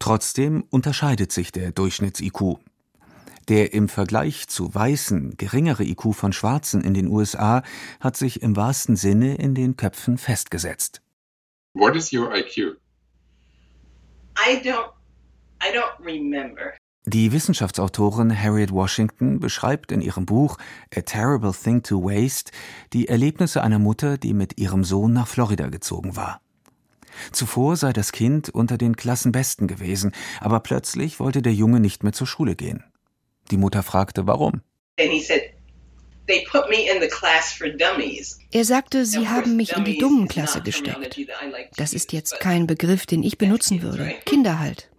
Trotzdem 0.00 0.64
unterscheidet 0.70 1.32
sich 1.32 1.52
der 1.52 1.72
Durchschnitts-IQ. 1.72 2.58
Der 3.48 3.72
im 3.72 3.88
Vergleich 3.88 4.46
zu 4.48 4.74
Weißen 4.74 5.38
geringere 5.38 5.82
IQ 5.82 6.12
von 6.12 6.34
Schwarzen 6.34 6.82
in 6.84 6.92
den 6.92 7.08
USA 7.08 7.62
hat 7.98 8.16
sich 8.16 8.42
im 8.42 8.56
wahrsten 8.56 8.94
Sinne 8.94 9.36
in 9.36 9.54
den 9.54 9.76
Köpfen 9.76 10.18
festgesetzt. 10.18 11.00
What 11.78 11.94
is 11.94 12.12
your 12.12 12.34
IQ? 12.34 12.76
I 14.36 14.60
don't 14.64 14.90
die 17.06 17.32
Wissenschaftsautorin 17.32 18.36
Harriet 18.36 18.72
Washington 18.72 19.38
beschreibt 19.38 19.92
in 19.92 20.00
ihrem 20.00 20.26
Buch 20.26 20.58
A 20.94 21.00
Terrible 21.00 21.52
Thing 21.54 21.82
to 21.82 22.02
Waste 22.02 22.50
die 22.92 23.08
Erlebnisse 23.08 23.62
einer 23.62 23.78
Mutter, 23.78 24.18
die 24.18 24.34
mit 24.34 24.58
ihrem 24.58 24.82
Sohn 24.82 25.12
nach 25.12 25.28
Florida 25.28 25.68
gezogen 25.68 26.16
war. 26.16 26.42
Zuvor 27.32 27.76
sei 27.76 27.92
das 27.92 28.12
Kind 28.12 28.50
unter 28.50 28.76
den 28.76 28.96
Klassenbesten 28.96 29.68
gewesen, 29.68 30.12
aber 30.40 30.60
plötzlich 30.60 31.20
wollte 31.20 31.42
der 31.42 31.54
Junge 31.54 31.80
nicht 31.80 32.02
mehr 32.02 32.12
zur 32.12 32.26
Schule 32.26 32.56
gehen. 32.56 32.84
Die 33.50 33.56
Mutter 33.56 33.82
fragte, 33.82 34.26
warum. 34.26 34.62
Er 38.50 38.64
sagte, 38.64 39.06
sie 39.06 39.28
haben 39.28 39.56
mich 39.56 39.72
in 39.76 39.84
die 39.84 39.98
Dummenklasse 39.98 40.62
gesteckt. 40.62 41.18
Das 41.76 41.92
ist 41.92 42.12
jetzt 42.12 42.40
kein 42.40 42.66
Begriff, 42.66 43.06
den 43.06 43.22
ich 43.22 43.38
benutzen 43.38 43.82
würde. 43.82 44.14
Kinder 44.24 44.58
halt. 44.58 44.90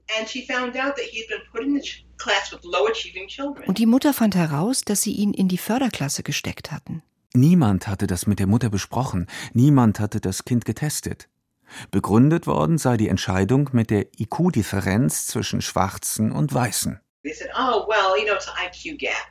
Und 3.68 3.78
die 3.78 3.86
Mutter 3.86 4.14
fand 4.14 4.36
heraus, 4.36 4.82
dass 4.82 5.02
sie 5.02 5.14
ihn 5.14 5.34
in 5.34 5.48
die 5.48 5.58
Förderklasse 5.58 6.24
gesteckt 6.24 6.72
hatten. 6.72 7.04
Niemand 7.34 7.88
hatte 7.88 8.08
das 8.08 8.26
mit 8.26 8.40
der 8.40 8.48
Mutter 8.48 8.70
besprochen, 8.70 9.28
niemand 9.54 10.00
hatte 10.00 10.20
das 10.20 10.46
Kind 10.46 10.66
getestet. 10.66 11.30
Begründet 11.92 12.48
worden 12.48 12.80
sei 12.80 12.98
die 12.98 13.08
Entscheidung 13.08 13.70
mit 13.74 13.92
der 13.92 14.08
IQ-Differenz 14.18 15.28
zwischen 15.28 15.62
Schwarzen 15.62 16.32
und 16.32 16.52
Weißen. 16.52 17.00
Oh, 17.58 17.88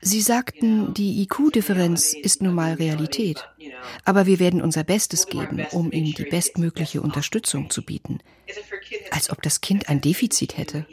sie 0.01 0.21
sagten, 0.21 0.95
die 0.95 1.23
IQ-Differenz 1.23 2.13
ist 2.13 2.43
nun 2.43 2.55
mal 2.55 2.75
Realität. 2.75 3.49
Aber 4.05 4.27
wir 4.27 4.39
werden 4.39 4.63
unser 4.63 4.85
Bestes 4.85 5.27
geben, 5.27 5.67
um 5.73 5.91
ihm 5.93 6.15
die 6.15 6.25
bestmögliche 6.25 7.01
Unterstützung 7.01 7.71
zu 7.71 7.85
bieten. 7.85 8.21
Als 9.11 9.31
ob 9.31 9.43
das 9.43 9.61
Kind 9.61 9.89
ein 9.89 10.01
Defizit 10.01 10.57
hätte. 10.57 10.87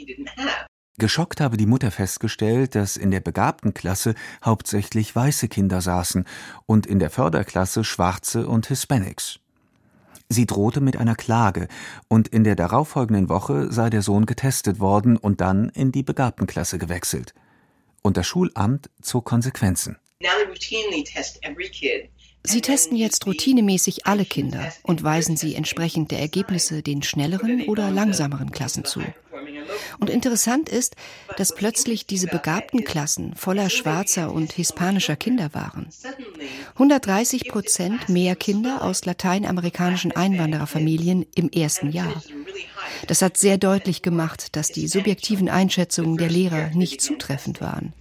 Geschockt 0.98 1.42
habe 1.42 1.58
die 1.58 1.66
Mutter 1.66 1.92
festgestellt, 1.92 2.74
dass 2.74 2.96
in 2.96 3.12
der 3.12 3.20
begabten 3.20 3.74
Klasse 3.74 4.16
hauptsächlich 4.44 5.14
weiße 5.14 5.50
Kinder 5.50 5.82
saßen 5.82 6.26
und 6.66 6.86
in 6.88 7.00
der 7.00 7.10
Förderklasse 7.10 7.84
schwarze 7.84 8.48
und 8.48 8.68
Hispanics. 8.68 9.40
Sie 10.30 10.46
drohte 10.46 10.82
mit 10.82 10.98
einer 10.98 11.16
Klage, 11.16 11.68
und 12.08 12.28
in 12.28 12.44
der 12.44 12.56
darauffolgenden 12.56 13.30
Woche 13.30 13.72
sei 13.72 13.90
der 13.90 14.02
Sohn 14.02 14.26
getestet 14.26 14.80
worden 14.80 15.18
und 15.18 15.42
dann 15.42 15.70
in 15.70 15.92
die 15.92 16.04
Begabtenklasse 16.04 16.78
gewechselt. 16.78 17.34
Und 18.02 18.18
das 18.18 18.28
Schulamt 18.28 18.90
zog 19.02 19.26
Konsequenzen. 19.26 19.98
Sie 22.44 22.62
testen 22.62 22.98
jetzt 22.98 23.26
routinemäßig 23.26 24.06
alle 24.06 24.26
Kinder 24.26 24.72
und 24.84 25.04
weisen 25.04 25.36
sie 25.36 25.56
entsprechend 25.56 26.12
der 26.12 26.20
Ergebnisse 26.20 26.84
den 26.84 27.02
schnelleren 27.02 27.64
oder 27.68 27.90
langsameren 27.90 28.52
Klassen 28.52 28.86
zu. 28.86 29.02
Und 30.00 30.10
interessant 30.10 30.70
ist, 30.70 30.96
dass 31.38 31.54
plötzlich 31.54 32.06
diese 32.06 32.28
begabten 32.28 32.84
Klassen 32.84 33.36
voller 33.36 33.70
schwarzer 33.70 34.32
und 34.32 34.52
hispanischer 34.54 35.16
Kinder 35.16 35.54
waren. 35.54 35.88
130 36.74 37.48
Prozent 37.50 38.10
mehr 38.10 38.36
Kinder 38.36 38.84
aus 38.84 39.06
lateinamerikanischen 39.06 40.12
Einwandererfamilien 40.12 41.26
im 41.36 41.50
ersten 41.50 41.92
Jahr. 41.92 42.22
Das 43.08 43.22
hat 43.22 43.38
sehr 43.38 43.58
deutlich 43.58 44.02
gemacht, 44.02 44.56
dass 44.56 44.70
die 44.70 44.88
subjektiven 44.88 45.50
Einschätzungen 45.50 46.18
der 46.18 46.30
Lehrer 46.30 46.70
nicht 46.74 47.02
zutreffend 47.02 47.62
waren. 47.62 47.94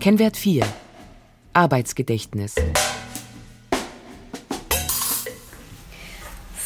Kennwert 0.00 0.36
4 0.36 0.66
Arbeitsgedächtnis 1.54 2.56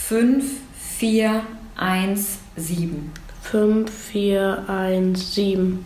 fünf, 0.09 0.45
vier, 0.75 1.43
eins, 1.77 2.39
sieben. 2.57 3.13
Fünf, 3.43 3.93
vier, 3.93 4.65
eins, 4.67 5.35
sieben. 5.35 5.85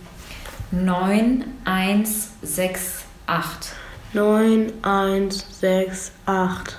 Neun, 0.71 1.45
eins, 1.65 2.31
sechs, 2.41 3.03
acht. 3.27 3.73
Neun, 4.13 4.73
eins, 4.85 5.45
sechs, 5.59 6.13
acht. 6.25 6.79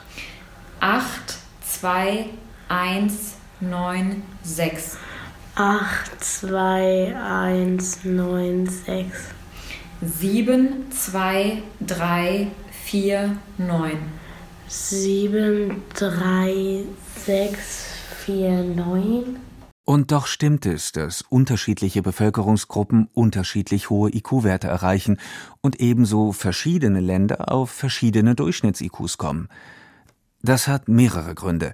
Acht, 0.79 1.35
zwei, 1.67 2.27
eins, 2.69 3.33
neun, 3.59 4.23
sechs. 4.41 4.97
Acht, 5.55 6.23
zwei, 6.23 7.13
eins, 7.13 8.05
neun, 8.05 8.69
sechs. 8.69 9.25
Sieben, 10.01 10.89
zwei, 10.91 11.61
drei, 11.81 12.47
vier, 12.85 13.35
neun. 13.57 13.99
Sieben, 14.67 15.83
drei, 15.93 16.83
sechs, 17.25 17.85
vier, 18.25 18.63
neun. 18.63 19.39
Und 19.85 20.13
doch 20.13 20.27
stimmt 20.27 20.65
es, 20.65 20.93
dass 20.93 21.21
unterschiedliche 21.21 22.01
Bevölkerungsgruppen 22.01 23.09
unterschiedlich 23.13 23.89
hohe 23.89 24.09
IQ-Werte 24.09 24.67
erreichen 24.67 25.19
und 25.61 25.81
ebenso 25.81 26.31
verschiedene 26.31 27.01
Länder 27.01 27.51
auf 27.51 27.69
verschiedene 27.69 28.33
Durchschnitts-IQs 28.33 29.17
kommen. 29.17 29.49
Das 30.41 30.69
hat 30.69 30.87
mehrere 30.87 31.35
Gründe. 31.35 31.73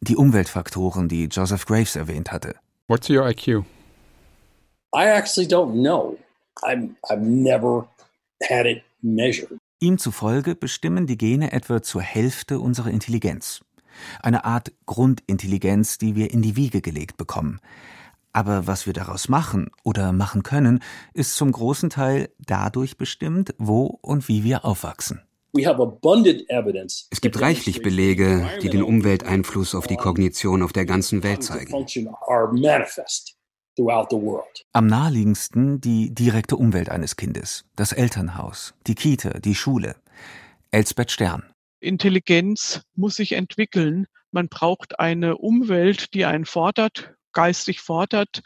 Die 0.00 0.16
Umweltfaktoren, 0.16 1.08
die 1.08 1.24
Joseph 1.24 1.66
Graves 1.66 1.96
erwähnt 1.96 2.30
hatte. 2.30 2.54
What's 2.86 3.10
your 3.10 3.28
IQ? 3.28 3.64
I 4.94 5.04
actually 5.04 5.48
don't 5.48 5.82
know. 5.82 6.16
I'm, 6.62 6.94
I've 7.10 7.20
never 7.20 7.88
had 8.48 8.66
it 8.66 8.82
measured. 9.02 9.57
Ihm 9.80 9.98
zufolge 9.98 10.56
bestimmen 10.56 11.06
die 11.06 11.16
Gene 11.16 11.52
etwa 11.52 11.82
zur 11.82 12.02
Hälfte 12.02 12.58
unsere 12.58 12.90
Intelligenz. 12.90 13.60
Eine 14.20 14.44
Art 14.44 14.72
Grundintelligenz, 14.86 15.98
die 15.98 16.16
wir 16.16 16.32
in 16.32 16.42
die 16.42 16.56
Wiege 16.56 16.80
gelegt 16.80 17.16
bekommen. 17.16 17.60
Aber 18.32 18.66
was 18.66 18.86
wir 18.86 18.92
daraus 18.92 19.28
machen 19.28 19.70
oder 19.84 20.12
machen 20.12 20.42
können, 20.42 20.80
ist 21.14 21.36
zum 21.36 21.52
großen 21.52 21.90
Teil 21.90 22.28
dadurch 22.38 22.98
bestimmt, 22.98 23.54
wo 23.58 23.86
und 23.86 24.28
wie 24.28 24.42
wir 24.42 24.64
aufwachsen. 24.64 25.22
Es 27.10 27.20
gibt 27.20 27.40
reichlich 27.40 27.80
Belege, 27.82 28.48
die 28.62 28.70
den 28.70 28.82
Umwelteinfluss 28.82 29.74
auf 29.74 29.86
die 29.86 29.96
Kognition 29.96 30.62
auf 30.62 30.72
der 30.72 30.86
ganzen 30.86 31.22
Welt 31.22 31.42
zeigen. 31.42 31.72
Am 34.72 34.86
naheliegendsten 34.86 35.80
die 35.80 36.14
direkte 36.14 36.56
Umwelt 36.56 36.88
eines 36.88 37.16
Kindes, 37.16 37.64
das 37.76 37.92
Elternhaus, 37.92 38.74
die 38.86 38.94
Kita, 38.94 39.38
die 39.38 39.54
Schule. 39.54 39.96
Elsbeth 40.70 41.12
Stern. 41.12 41.44
Intelligenz 41.80 42.82
muss 42.94 43.14
sich 43.14 43.32
entwickeln. 43.32 44.06
Man 44.32 44.48
braucht 44.48 44.98
eine 44.98 45.38
Umwelt, 45.38 46.12
die 46.12 46.24
einen 46.24 46.44
fordert, 46.44 47.14
geistig 47.32 47.80
fordert. 47.80 48.42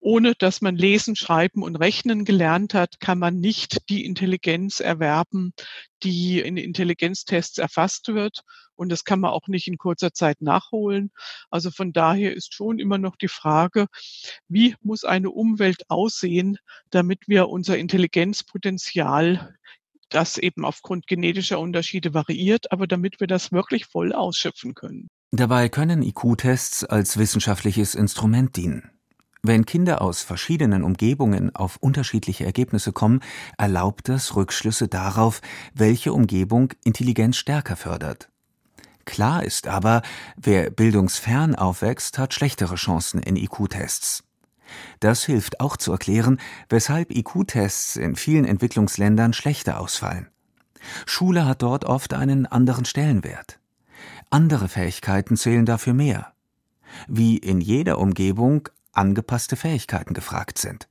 Ohne 0.00 0.34
dass 0.38 0.60
man 0.60 0.76
lesen, 0.76 1.16
schreiben 1.16 1.62
und 1.62 1.76
rechnen 1.76 2.24
gelernt 2.24 2.74
hat, 2.74 3.00
kann 3.00 3.18
man 3.18 3.40
nicht 3.40 3.88
die 3.88 4.04
Intelligenz 4.04 4.80
erwerben, 4.80 5.52
die 6.02 6.40
in 6.40 6.56
Intelligenztests 6.56 7.58
erfasst 7.58 8.08
wird 8.08 8.42
und 8.76 8.90
das 8.90 9.04
kann 9.04 9.20
man 9.20 9.30
auch 9.30 9.48
nicht 9.48 9.66
in 9.66 9.78
kurzer 9.78 10.12
Zeit 10.12 10.40
nachholen. 10.42 11.10
Also 11.50 11.70
von 11.70 11.92
daher 11.92 12.34
ist 12.34 12.54
schon 12.54 12.78
immer 12.78 12.98
noch 12.98 13.16
die 13.16 13.28
Frage, 13.28 13.86
wie 14.48 14.76
muss 14.82 15.04
eine 15.04 15.30
Umwelt 15.30 15.84
aussehen, 15.88 16.58
damit 16.90 17.26
wir 17.26 17.48
unser 17.48 17.76
Intelligenzpotenzial 17.78 19.56
das 20.08 20.38
eben 20.38 20.64
aufgrund 20.64 21.08
genetischer 21.08 21.58
Unterschiede 21.58 22.14
variiert, 22.14 22.70
aber 22.70 22.86
damit 22.86 23.18
wir 23.18 23.26
das 23.26 23.50
wirklich 23.50 23.86
voll 23.86 24.12
ausschöpfen 24.12 24.74
können. 24.74 25.08
Dabei 25.32 25.68
können 25.68 26.02
IQ-Tests 26.02 26.84
als 26.84 27.18
wissenschaftliches 27.18 27.96
Instrument 27.96 28.56
dienen. 28.56 28.95
Wenn 29.42 29.66
Kinder 29.66 30.02
aus 30.02 30.22
verschiedenen 30.22 30.82
Umgebungen 30.82 31.54
auf 31.54 31.76
unterschiedliche 31.76 32.44
Ergebnisse 32.44 32.92
kommen, 32.92 33.20
erlaubt 33.58 34.08
das 34.08 34.34
Rückschlüsse 34.34 34.88
darauf, 34.88 35.40
welche 35.74 36.12
Umgebung 36.12 36.72
Intelligenz 36.84 37.36
stärker 37.36 37.76
fördert. 37.76 38.28
Klar 39.04 39.44
ist 39.44 39.68
aber, 39.68 40.02
wer 40.36 40.70
bildungsfern 40.70 41.54
aufwächst, 41.54 42.18
hat 42.18 42.34
schlechtere 42.34 42.74
Chancen 42.74 43.20
in 43.20 43.36
IQ-Tests. 43.36 44.24
Das 44.98 45.24
hilft 45.24 45.60
auch 45.60 45.76
zu 45.76 45.92
erklären, 45.92 46.40
weshalb 46.68 47.12
IQ-Tests 47.12 47.96
in 47.96 48.16
vielen 48.16 48.44
Entwicklungsländern 48.44 49.32
schlechter 49.32 49.80
ausfallen. 49.80 50.28
Schule 51.06 51.46
hat 51.46 51.62
dort 51.62 51.84
oft 51.84 52.14
einen 52.14 52.46
anderen 52.46 52.84
Stellenwert. 52.84 53.60
Andere 54.30 54.68
Fähigkeiten 54.68 55.36
zählen 55.36 55.66
dafür 55.66 55.94
mehr. 55.94 56.32
Wie 57.06 57.36
in 57.36 57.60
jeder 57.60 57.98
Umgebung 57.98 58.68
angepasste 58.96 59.56
Fähigkeiten 59.56 60.14
gefragt 60.14 60.58
sind. 60.58 60.88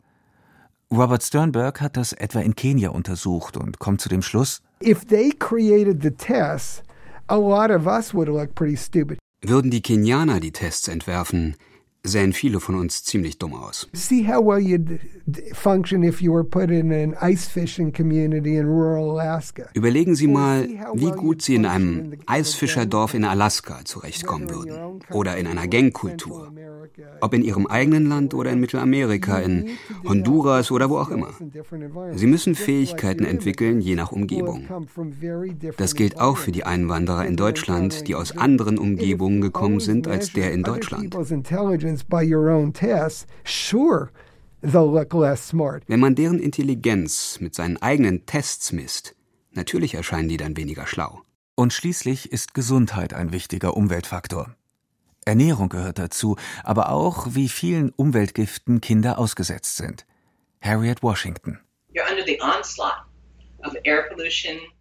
Robert 0.91 1.23
Sternberg 1.23 1.81
hat 1.81 1.97
das 1.97 2.13
etwa 2.13 2.39
in 2.41 2.55
Kenia 2.55 2.89
untersucht 2.89 3.57
und 3.57 3.79
kommt 3.79 4.01
zu 4.01 4.09
dem 4.09 4.21
Schluss, 4.21 4.61
If 4.83 5.05
they 5.05 5.31
created 5.31 6.03
the 6.03 6.11
tests, 6.11 6.83
a 7.27 7.35
lot 7.35 7.71
of 7.71 7.87
us 7.87 8.13
would 8.13 8.27
look 8.27 8.53
pretty 8.53 8.77
stupid. 8.77 9.17
Würden 9.41 9.71
die 9.71 9.81
Kenianer 9.81 10.39
die 10.39 10.51
Tests 10.51 10.87
entwerfen, 10.87 11.55
sähen 12.03 12.33
viele 12.33 12.59
von 12.59 12.75
uns 12.75 13.03
ziemlich 13.03 13.37
dumm 13.39 13.53
aus. 13.53 13.87
See 13.93 14.27
how 14.27 14.45
well 14.45 14.59
you'd 14.59 14.99
function 15.53 16.03
if 16.03 16.21
you 16.21 16.33
were 16.33 16.43
put 16.43 16.69
in 16.69 16.91
an 16.91 17.15
ice 17.21 17.47
fishing 17.47 17.91
community 17.91 18.57
in 18.57 18.65
rural 18.65 19.19
Alaska. 19.19 19.69
Überlegen 19.73 20.15
Sie 20.15 20.27
mal, 20.27 20.67
wie 20.93 21.11
gut 21.11 21.41
Sie 21.41 21.55
in 21.55 21.65
einem 21.65 22.13
Eisfischerdorf 22.27 23.13
in 23.13 23.25
Alaska 23.25 23.83
zurechtkommen 23.85 24.49
würden 24.49 24.99
oder 25.11 25.37
in 25.37 25.47
einer 25.47 25.67
Gangkultur. 25.67 26.51
Ob 27.21 27.33
in 27.33 27.43
Ihrem 27.43 27.67
eigenen 27.67 28.07
Land 28.07 28.33
oder 28.33 28.51
in 28.51 28.59
Mittelamerika, 28.59 29.39
in 29.39 29.69
Honduras 30.07 30.71
oder 30.71 30.89
wo 30.89 30.97
auch 30.97 31.09
immer. 31.09 31.29
Sie 32.13 32.27
müssen 32.27 32.55
Fähigkeiten 32.55 33.25
entwickeln, 33.25 33.81
je 33.81 33.95
nach 33.95 34.11
Umgebung. 34.11 34.67
Das 35.77 35.95
gilt 35.95 36.19
auch 36.19 36.37
für 36.37 36.51
die 36.51 36.63
Einwanderer 36.63 37.25
in 37.25 37.35
Deutschland, 37.35 38.07
die 38.07 38.15
aus 38.15 38.37
anderen 38.37 38.77
Umgebungen 38.77 39.41
gekommen 39.41 39.79
sind 39.79 40.07
als 40.07 40.33
der 40.33 40.51
in 40.51 40.63
Deutschland. 40.63 41.15
Wenn 45.87 45.99
man 45.99 46.15
deren 46.15 46.39
Intelligenz 46.39 47.39
mit 47.39 47.53
seinen 47.55 47.77
eigenen 47.77 48.25
Tests 48.25 48.71
misst, 48.71 49.15
natürlich 49.51 49.93
erscheinen 49.93 50.29
die 50.29 50.37
dann 50.37 50.57
weniger 50.57 50.87
schlau. 50.87 51.21
Und 51.55 51.71
schließlich 51.71 52.31
ist 52.31 52.53
Gesundheit 52.53 53.13
ein 53.13 53.31
wichtiger 53.31 53.77
Umweltfaktor. 53.77 54.55
Ernährung 55.25 55.69
gehört 55.69 55.97
dazu, 55.97 56.37
aber 56.63 56.89
auch, 56.89 57.27
wie 57.31 57.49
vielen 57.49 57.89
Umweltgiften 57.89 58.79
Kinder 58.79 59.17
ausgesetzt 59.17 59.77
sind. 59.77 60.05
Harriet 60.61 61.01
Washington. 61.01 61.59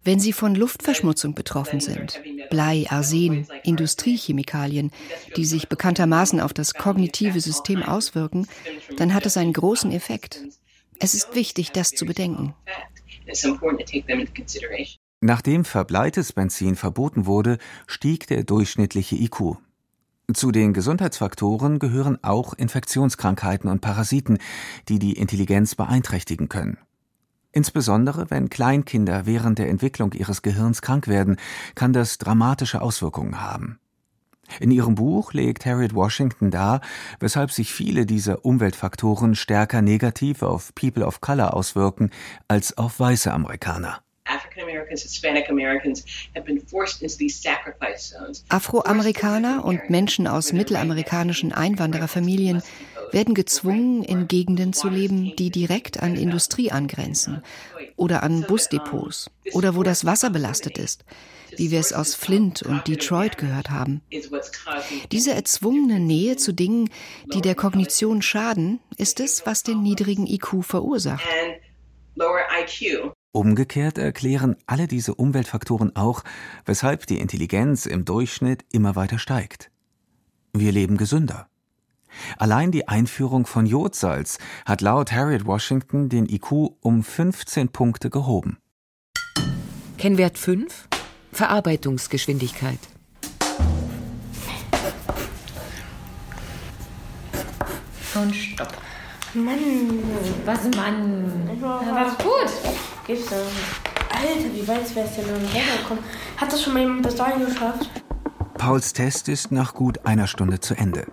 Wenn 0.03 0.19
sie 0.19 0.33
von 0.33 0.53
Luftverschmutzung 0.53 1.33
betroffen 1.33 1.79
sind, 1.79 2.21
Blei, 2.51 2.85
Arsen, 2.89 3.47
Industriechemikalien, 3.63 4.91
die 5.35 5.45
sich 5.45 5.67
bekanntermaßen 5.67 6.39
auf 6.39 6.53
das 6.53 6.75
kognitive 6.75 7.41
System 7.41 7.81
auswirken, 7.81 8.47
dann 8.97 9.13
hat 9.13 9.25
es 9.25 9.37
einen 9.37 9.53
großen 9.53 9.91
Effekt. 9.91 10.43
Es 10.99 11.15
ist 11.15 11.33
wichtig, 11.33 11.71
das 11.71 11.91
zu 11.91 12.05
bedenken. 12.05 12.53
Nachdem 15.21 15.65
verbleites 15.65 16.33
Benzin 16.33 16.75
verboten 16.75 17.25
wurde, 17.25 17.57
stieg 17.87 18.27
der 18.27 18.43
durchschnittliche 18.43 19.15
IQ. 19.15 19.57
Zu 20.33 20.51
den 20.51 20.73
Gesundheitsfaktoren 20.73 21.77
gehören 21.77 22.17
auch 22.23 22.53
Infektionskrankheiten 22.53 23.69
und 23.69 23.81
Parasiten, 23.81 24.39
die 24.89 24.97
die 24.97 25.13
Intelligenz 25.13 25.75
beeinträchtigen 25.75 26.49
können. 26.49 26.77
Insbesondere 27.51 28.29
wenn 28.31 28.49
Kleinkinder 28.49 29.25
während 29.25 29.59
der 29.59 29.69
Entwicklung 29.69 30.13
ihres 30.13 30.41
Gehirns 30.41 30.81
krank 30.81 31.07
werden, 31.07 31.37
kann 31.75 31.93
das 31.93 32.17
dramatische 32.17 32.81
Auswirkungen 32.81 33.39
haben. 33.39 33.79
In 34.59 34.71
ihrem 34.71 34.95
Buch 34.95 35.33
legt 35.33 35.65
Harriet 35.65 35.93
Washington 35.93 36.51
dar, 36.51 36.81
weshalb 37.19 37.51
sich 37.51 37.71
viele 37.71 38.05
dieser 38.05 38.45
Umweltfaktoren 38.45 39.35
stärker 39.35 39.81
negativ 39.81 40.41
auf 40.41 40.73
People 40.75 41.05
of 41.05 41.21
Color 41.21 41.53
auswirken 41.53 42.09
als 42.47 42.77
auf 42.77 42.99
weiße 42.99 43.31
Amerikaner. 43.31 44.04
Afroamerikaner 48.49 49.65
und 49.65 49.89
Menschen 49.89 50.27
aus 50.27 50.53
mittelamerikanischen 50.53 51.51
Einwandererfamilien 51.51 52.61
werden 53.11 53.33
gezwungen, 53.33 54.03
in 54.03 54.27
Gegenden 54.27 54.73
zu 54.73 54.89
leben, 54.89 55.35
die 55.37 55.49
direkt 55.49 56.01
an 56.01 56.15
Industrie 56.15 56.71
angrenzen 56.71 57.43
oder 57.95 58.23
an 58.23 58.43
Busdepots 58.47 59.29
oder 59.53 59.75
wo 59.75 59.83
das 59.83 60.05
Wasser 60.05 60.29
belastet 60.29 60.77
ist, 60.77 61.05
wie 61.55 61.71
wir 61.71 61.79
es 61.79 61.93
aus 61.93 62.15
Flint 62.15 62.61
und 62.61 62.87
Detroit 62.87 63.37
gehört 63.37 63.69
haben. 63.69 64.01
Diese 65.11 65.33
erzwungene 65.33 65.99
Nähe 65.99 66.35
zu 66.35 66.53
Dingen, 66.53 66.89
die 67.33 67.41
der 67.41 67.55
Kognition 67.55 68.21
schaden, 68.21 68.79
ist 68.97 69.19
es, 69.19 69.45
was 69.45 69.63
den 69.63 69.81
niedrigen 69.81 70.27
IQ 70.27 70.63
verursacht. 70.63 71.25
Umgekehrt 73.35 73.97
erklären 73.97 74.55
alle 74.65 74.87
diese 74.87 75.13
Umweltfaktoren 75.13 75.93
auch, 75.97 76.23
weshalb 76.63 77.05
die 77.05 77.19
Intelligenz 77.19 77.85
im 77.85 78.05
Durchschnitt 78.05 78.63
immer 78.71 78.95
weiter 78.95 79.19
steigt. 79.19 79.71
Wir 80.53 80.71
leben 80.71 80.95
gesünder. 80.95 81.49
Allein 82.37 82.71
die 82.71 82.87
Einführung 82.87 83.45
von 83.45 83.65
Jodsalz 83.65 84.37
hat 84.65 84.79
laut 84.79 85.11
Harriet 85.11 85.45
Washington 85.45 86.07
den 86.07 86.29
IQ 86.29 86.77
um 86.79 87.03
15 87.03 87.67
Punkte 87.73 88.09
gehoben. 88.09 88.57
Kennwert 89.97 90.37
5 90.37 90.87
Verarbeitungsgeschwindigkeit. 91.33 92.79
Und 98.15 98.33
stopp. 98.33 98.77
Mann. 99.33 99.59
Was, 100.45 100.63
Mann? 100.77 101.49
Ja, 101.61 101.93
war 101.93 102.05
doch 102.05 102.17
gut. 102.19 102.94
Gibt's 103.07 103.29
da. 103.29 103.35
Alter, 103.35 104.53
wie 104.53 104.67
weit 104.67 104.95
wär's 104.95 105.15
denn 105.15 105.27
noch 105.27 105.33
runtergekommen? 105.33 106.03
Hat 106.37 106.51
das 106.51 106.63
schon 106.63 106.73
mal 106.73 106.79
jemand 106.79 107.03
bis 107.03 107.15
dahin 107.15 107.45
geschafft? 107.45 107.89
Pauls 108.57 108.93
Test 108.93 109.29
ist 109.29 109.51
nach 109.51 109.75
gut 109.75 110.05
einer 110.05 110.25
Stunde 110.25 110.59
zu 110.59 110.75
Ende. 110.75 111.05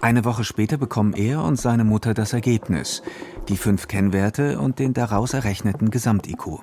Eine 0.00 0.24
Woche 0.24 0.44
später 0.44 0.76
bekommen 0.76 1.14
er 1.14 1.42
und 1.42 1.56
seine 1.56 1.82
Mutter 1.82 2.14
das 2.14 2.32
Ergebnis, 2.32 3.02
die 3.48 3.56
fünf 3.56 3.88
Kennwerte 3.88 4.60
und 4.60 4.78
den 4.78 4.94
daraus 4.94 5.32
errechneten 5.32 5.90
Gesamt-IQ. 5.90 6.60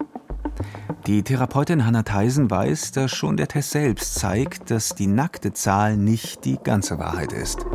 Die 1.06 1.22
Therapeutin 1.24 1.86
Hannah 1.86 2.04
Theisen 2.04 2.50
weiß, 2.50 2.94
dass 2.94 3.12
schon 3.12 3.36
der 3.36 3.50
Test 3.50 3.72
selbst 3.72 4.16
zeigt, 4.16 4.72
dass 4.72 4.96
die 4.96 5.08
nackte 5.08 5.52
Zahl 5.52 5.98
nicht 5.98 6.46
die 6.46 6.58
ganze 6.64 6.98
Wahrheit 6.98 7.34
ist. 7.34 7.66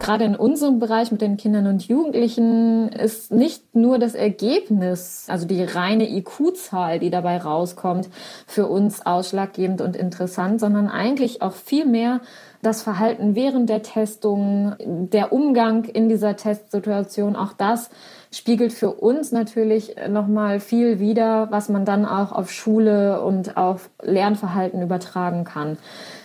Gerade 0.00 0.24
in 0.24 0.36
unserem 0.36 0.80
Bereich 0.80 1.12
mit 1.12 1.22
den 1.22 1.36
Kindern 1.36 1.66
und 1.66 1.88
Jugendlichen 1.88 2.88
ist 2.90 3.32
nicht 3.32 3.74
nur 3.74 3.98
das 3.98 4.14
Ergebnis, 4.14 5.26
also 5.28 5.46
die 5.46 5.62
reine 5.62 6.10
IQ-Zahl, 6.10 6.98
die 6.98 7.10
dabei 7.10 7.38
rauskommt, 7.38 8.08
für 8.46 8.66
uns 8.66 9.06
ausschlaggebend 9.06 9.80
und 9.80 9.96
interessant, 9.96 10.60
sondern 10.60 10.88
eigentlich 10.88 11.40
auch 11.40 11.54
viel 11.54 11.86
mehr 11.86 12.20
das 12.60 12.82
Verhalten 12.82 13.34
während 13.34 13.68
der 13.68 13.82
Testung, 13.82 14.74
der 14.78 15.32
Umgang 15.32 15.84
in 15.84 16.08
dieser 16.08 16.36
Testsituation, 16.36 17.36
auch 17.36 17.52
das 17.52 17.90
spiegelt 18.30 18.72
für 18.72 18.90
uns 18.90 19.32
natürlich 19.32 19.96
nochmal 20.08 20.60
viel 20.60 20.98
wider, 20.98 21.48
was 21.50 21.68
man 21.68 21.84
dann 21.84 22.04
auch 22.04 22.32
auf 22.32 22.50
Schule 22.50 23.22
und 23.22 23.56
auf 23.56 23.90
Lernverhalten 24.02 24.82
übertragen 24.82 25.44
kann. 25.44 25.78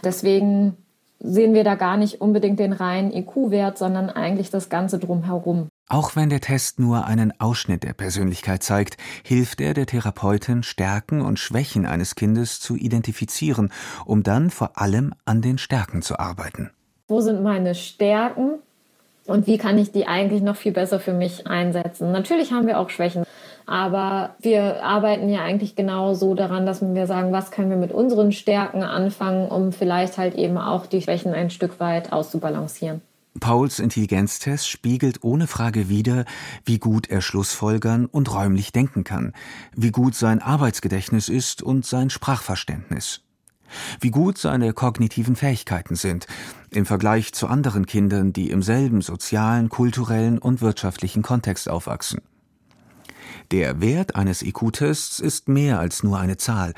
Deswegen 0.03 0.77
sehen 1.19 1.53
wir 1.53 1.63
da 1.63 1.75
gar 1.75 1.97
nicht 1.97 2.21
unbedingt 2.21 2.59
den 2.59 2.73
reinen 2.73 3.11
IQ-Wert, 3.11 3.77
sondern 3.77 4.09
eigentlich 4.09 4.49
das 4.49 4.69
Ganze 4.69 4.99
drumherum. 4.99 5.67
Auch 5.87 6.15
wenn 6.15 6.29
der 6.29 6.39
Test 6.39 6.79
nur 6.79 7.05
einen 7.05 7.33
Ausschnitt 7.39 7.83
der 7.83 7.93
Persönlichkeit 7.93 8.63
zeigt, 8.63 8.97
hilft 9.23 9.59
er 9.59 9.73
der 9.73 9.87
Therapeutin, 9.87 10.63
Stärken 10.63 11.21
und 11.21 11.39
Schwächen 11.39 11.85
eines 11.85 12.15
Kindes 12.15 12.59
zu 12.59 12.75
identifizieren, 12.75 13.71
um 14.05 14.23
dann 14.23 14.49
vor 14.51 14.79
allem 14.79 15.13
an 15.25 15.41
den 15.41 15.57
Stärken 15.57 16.01
zu 16.01 16.19
arbeiten. 16.19 16.71
Wo 17.07 17.21
sind 17.21 17.41
meine 17.41 17.73
Stärken 17.73 18.59
und 19.25 19.47
wie 19.47 19.57
kann 19.57 19.77
ich 19.77 19.91
die 19.91 20.07
eigentlich 20.07 20.41
noch 20.41 20.55
viel 20.55 20.71
besser 20.71 20.99
für 20.99 21.13
mich 21.13 21.47
einsetzen? 21.47 22.11
Natürlich 22.11 22.51
haben 22.51 22.67
wir 22.67 22.79
auch 22.79 22.91
Schwächen. 22.91 23.25
Aber 23.69 24.35
wir 24.41 24.83
arbeiten 24.83 25.29
ja 25.29 25.43
eigentlich 25.43 25.75
genau 25.75 26.15
so 26.15 26.33
daran, 26.33 26.65
dass 26.65 26.81
wir 26.81 27.05
sagen, 27.05 27.31
was 27.31 27.51
können 27.51 27.69
wir 27.69 27.77
mit 27.77 27.91
unseren 27.91 28.31
Stärken 28.31 28.81
anfangen, 28.81 29.47
um 29.47 29.71
vielleicht 29.71 30.17
halt 30.17 30.33
eben 30.33 30.57
auch 30.57 30.87
die 30.87 31.03
Schwächen 31.03 31.35
ein 31.35 31.51
Stück 31.51 31.79
weit 31.79 32.11
auszubalancieren. 32.11 33.01
Pauls 33.39 33.77
Intelligenztest 33.77 34.67
spiegelt 34.67 35.23
ohne 35.23 35.45
Frage 35.45 35.87
wider, 35.87 36.25
wie 36.65 36.79
gut 36.79 37.11
er 37.11 37.21
Schlussfolgern 37.21 38.07
und 38.07 38.33
räumlich 38.33 38.71
denken 38.71 39.03
kann, 39.03 39.33
wie 39.75 39.91
gut 39.91 40.15
sein 40.15 40.41
Arbeitsgedächtnis 40.41 41.29
ist 41.29 41.61
und 41.61 41.85
sein 41.85 42.09
Sprachverständnis, 42.09 43.21
wie 44.01 44.09
gut 44.09 44.39
seine 44.39 44.73
kognitiven 44.73 45.35
Fähigkeiten 45.35 45.95
sind 45.95 46.25
im 46.71 46.87
Vergleich 46.87 47.33
zu 47.33 47.45
anderen 47.45 47.85
Kindern, 47.85 48.33
die 48.33 48.49
im 48.49 48.63
selben 48.63 49.01
sozialen, 49.01 49.69
kulturellen 49.69 50.39
und 50.39 50.59
wirtschaftlichen 50.59 51.21
Kontext 51.21 51.69
aufwachsen. 51.69 52.21
Der 53.51 53.81
Wert 53.81 54.15
eines 54.15 54.41
IQ-Tests 54.41 55.19
ist 55.19 55.47
mehr 55.47 55.79
als 55.79 56.03
nur 56.03 56.19
eine 56.19 56.37
Zahl, 56.37 56.73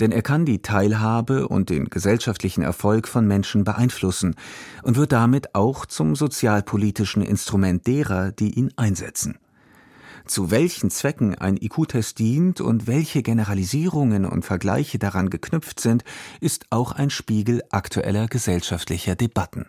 denn 0.00 0.12
er 0.12 0.22
kann 0.22 0.44
die 0.44 0.62
Teilhabe 0.62 1.48
und 1.48 1.70
den 1.70 1.90
gesellschaftlichen 1.90 2.62
Erfolg 2.62 3.06
von 3.06 3.26
Menschen 3.26 3.64
beeinflussen 3.64 4.34
und 4.82 4.96
wird 4.96 5.12
damit 5.12 5.54
auch 5.54 5.86
zum 5.86 6.16
sozialpolitischen 6.16 7.22
Instrument 7.22 7.86
derer, 7.86 8.32
die 8.32 8.54
ihn 8.54 8.72
einsetzen. 8.76 9.38
Zu 10.26 10.50
welchen 10.50 10.90
Zwecken 10.90 11.34
ein 11.34 11.56
IQ-Test 11.56 12.18
dient 12.18 12.60
und 12.60 12.86
welche 12.86 13.22
Generalisierungen 13.22 14.24
und 14.24 14.44
Vergleiche 14.44 14.98
daran 14.98 15.30
geknüpft 15.30 15.80
sind, 15.80 16.04
ist 16.40 16.66
auch 16.70 16.92
ein 16.92 17.10
Spiegel 17.10 17.62
aktueller 17.70 18.28
gesellschaftlicher 18.28 19.16
Debatten. 19.16 19.66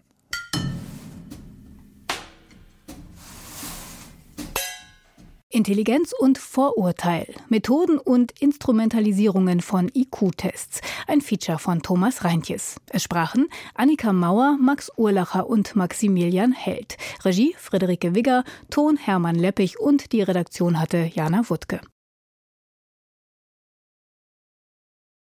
Intelligenz 5.53 6.13
und 6.17 6.39
Vorurteil, 6.39 7.27
Methoden 7.47 7.99
und 7.99 8.31
Instrumentalisierungen 8.41 9.61
von 9.61 9.91
IQ-Tests. 9.93 10.81
Ein 11.05 11.21
Feature 11.21 11.59
von 11.59 11.83
Thomas 11.83 12.23
Reintjes. 12.23 12.77
Es 12.89 13.03
sprachen 13.03 13.47
Annika 13.75 14.13
Mauer, 14.13 14.57
Max 14.59 14.91
Urlacher 14.97 15.47
und 15.47 15.75
Maximilian 15.75 16.53
Held. 16.53 16.97
Regie 17.23 17.55
Friederike 17.59 18.15
Wigger, 18.15 18.43
Ton 18.71 18.97
Hermann 18.97 19.35
Leppich 19.35 19.79
und 19.79 20.11
die 20.11 20.23
Redaktion 20.23 20.79
hatte 20.79 21.11
Jana 21.13 21.47
Wuttke. 21.47 21.81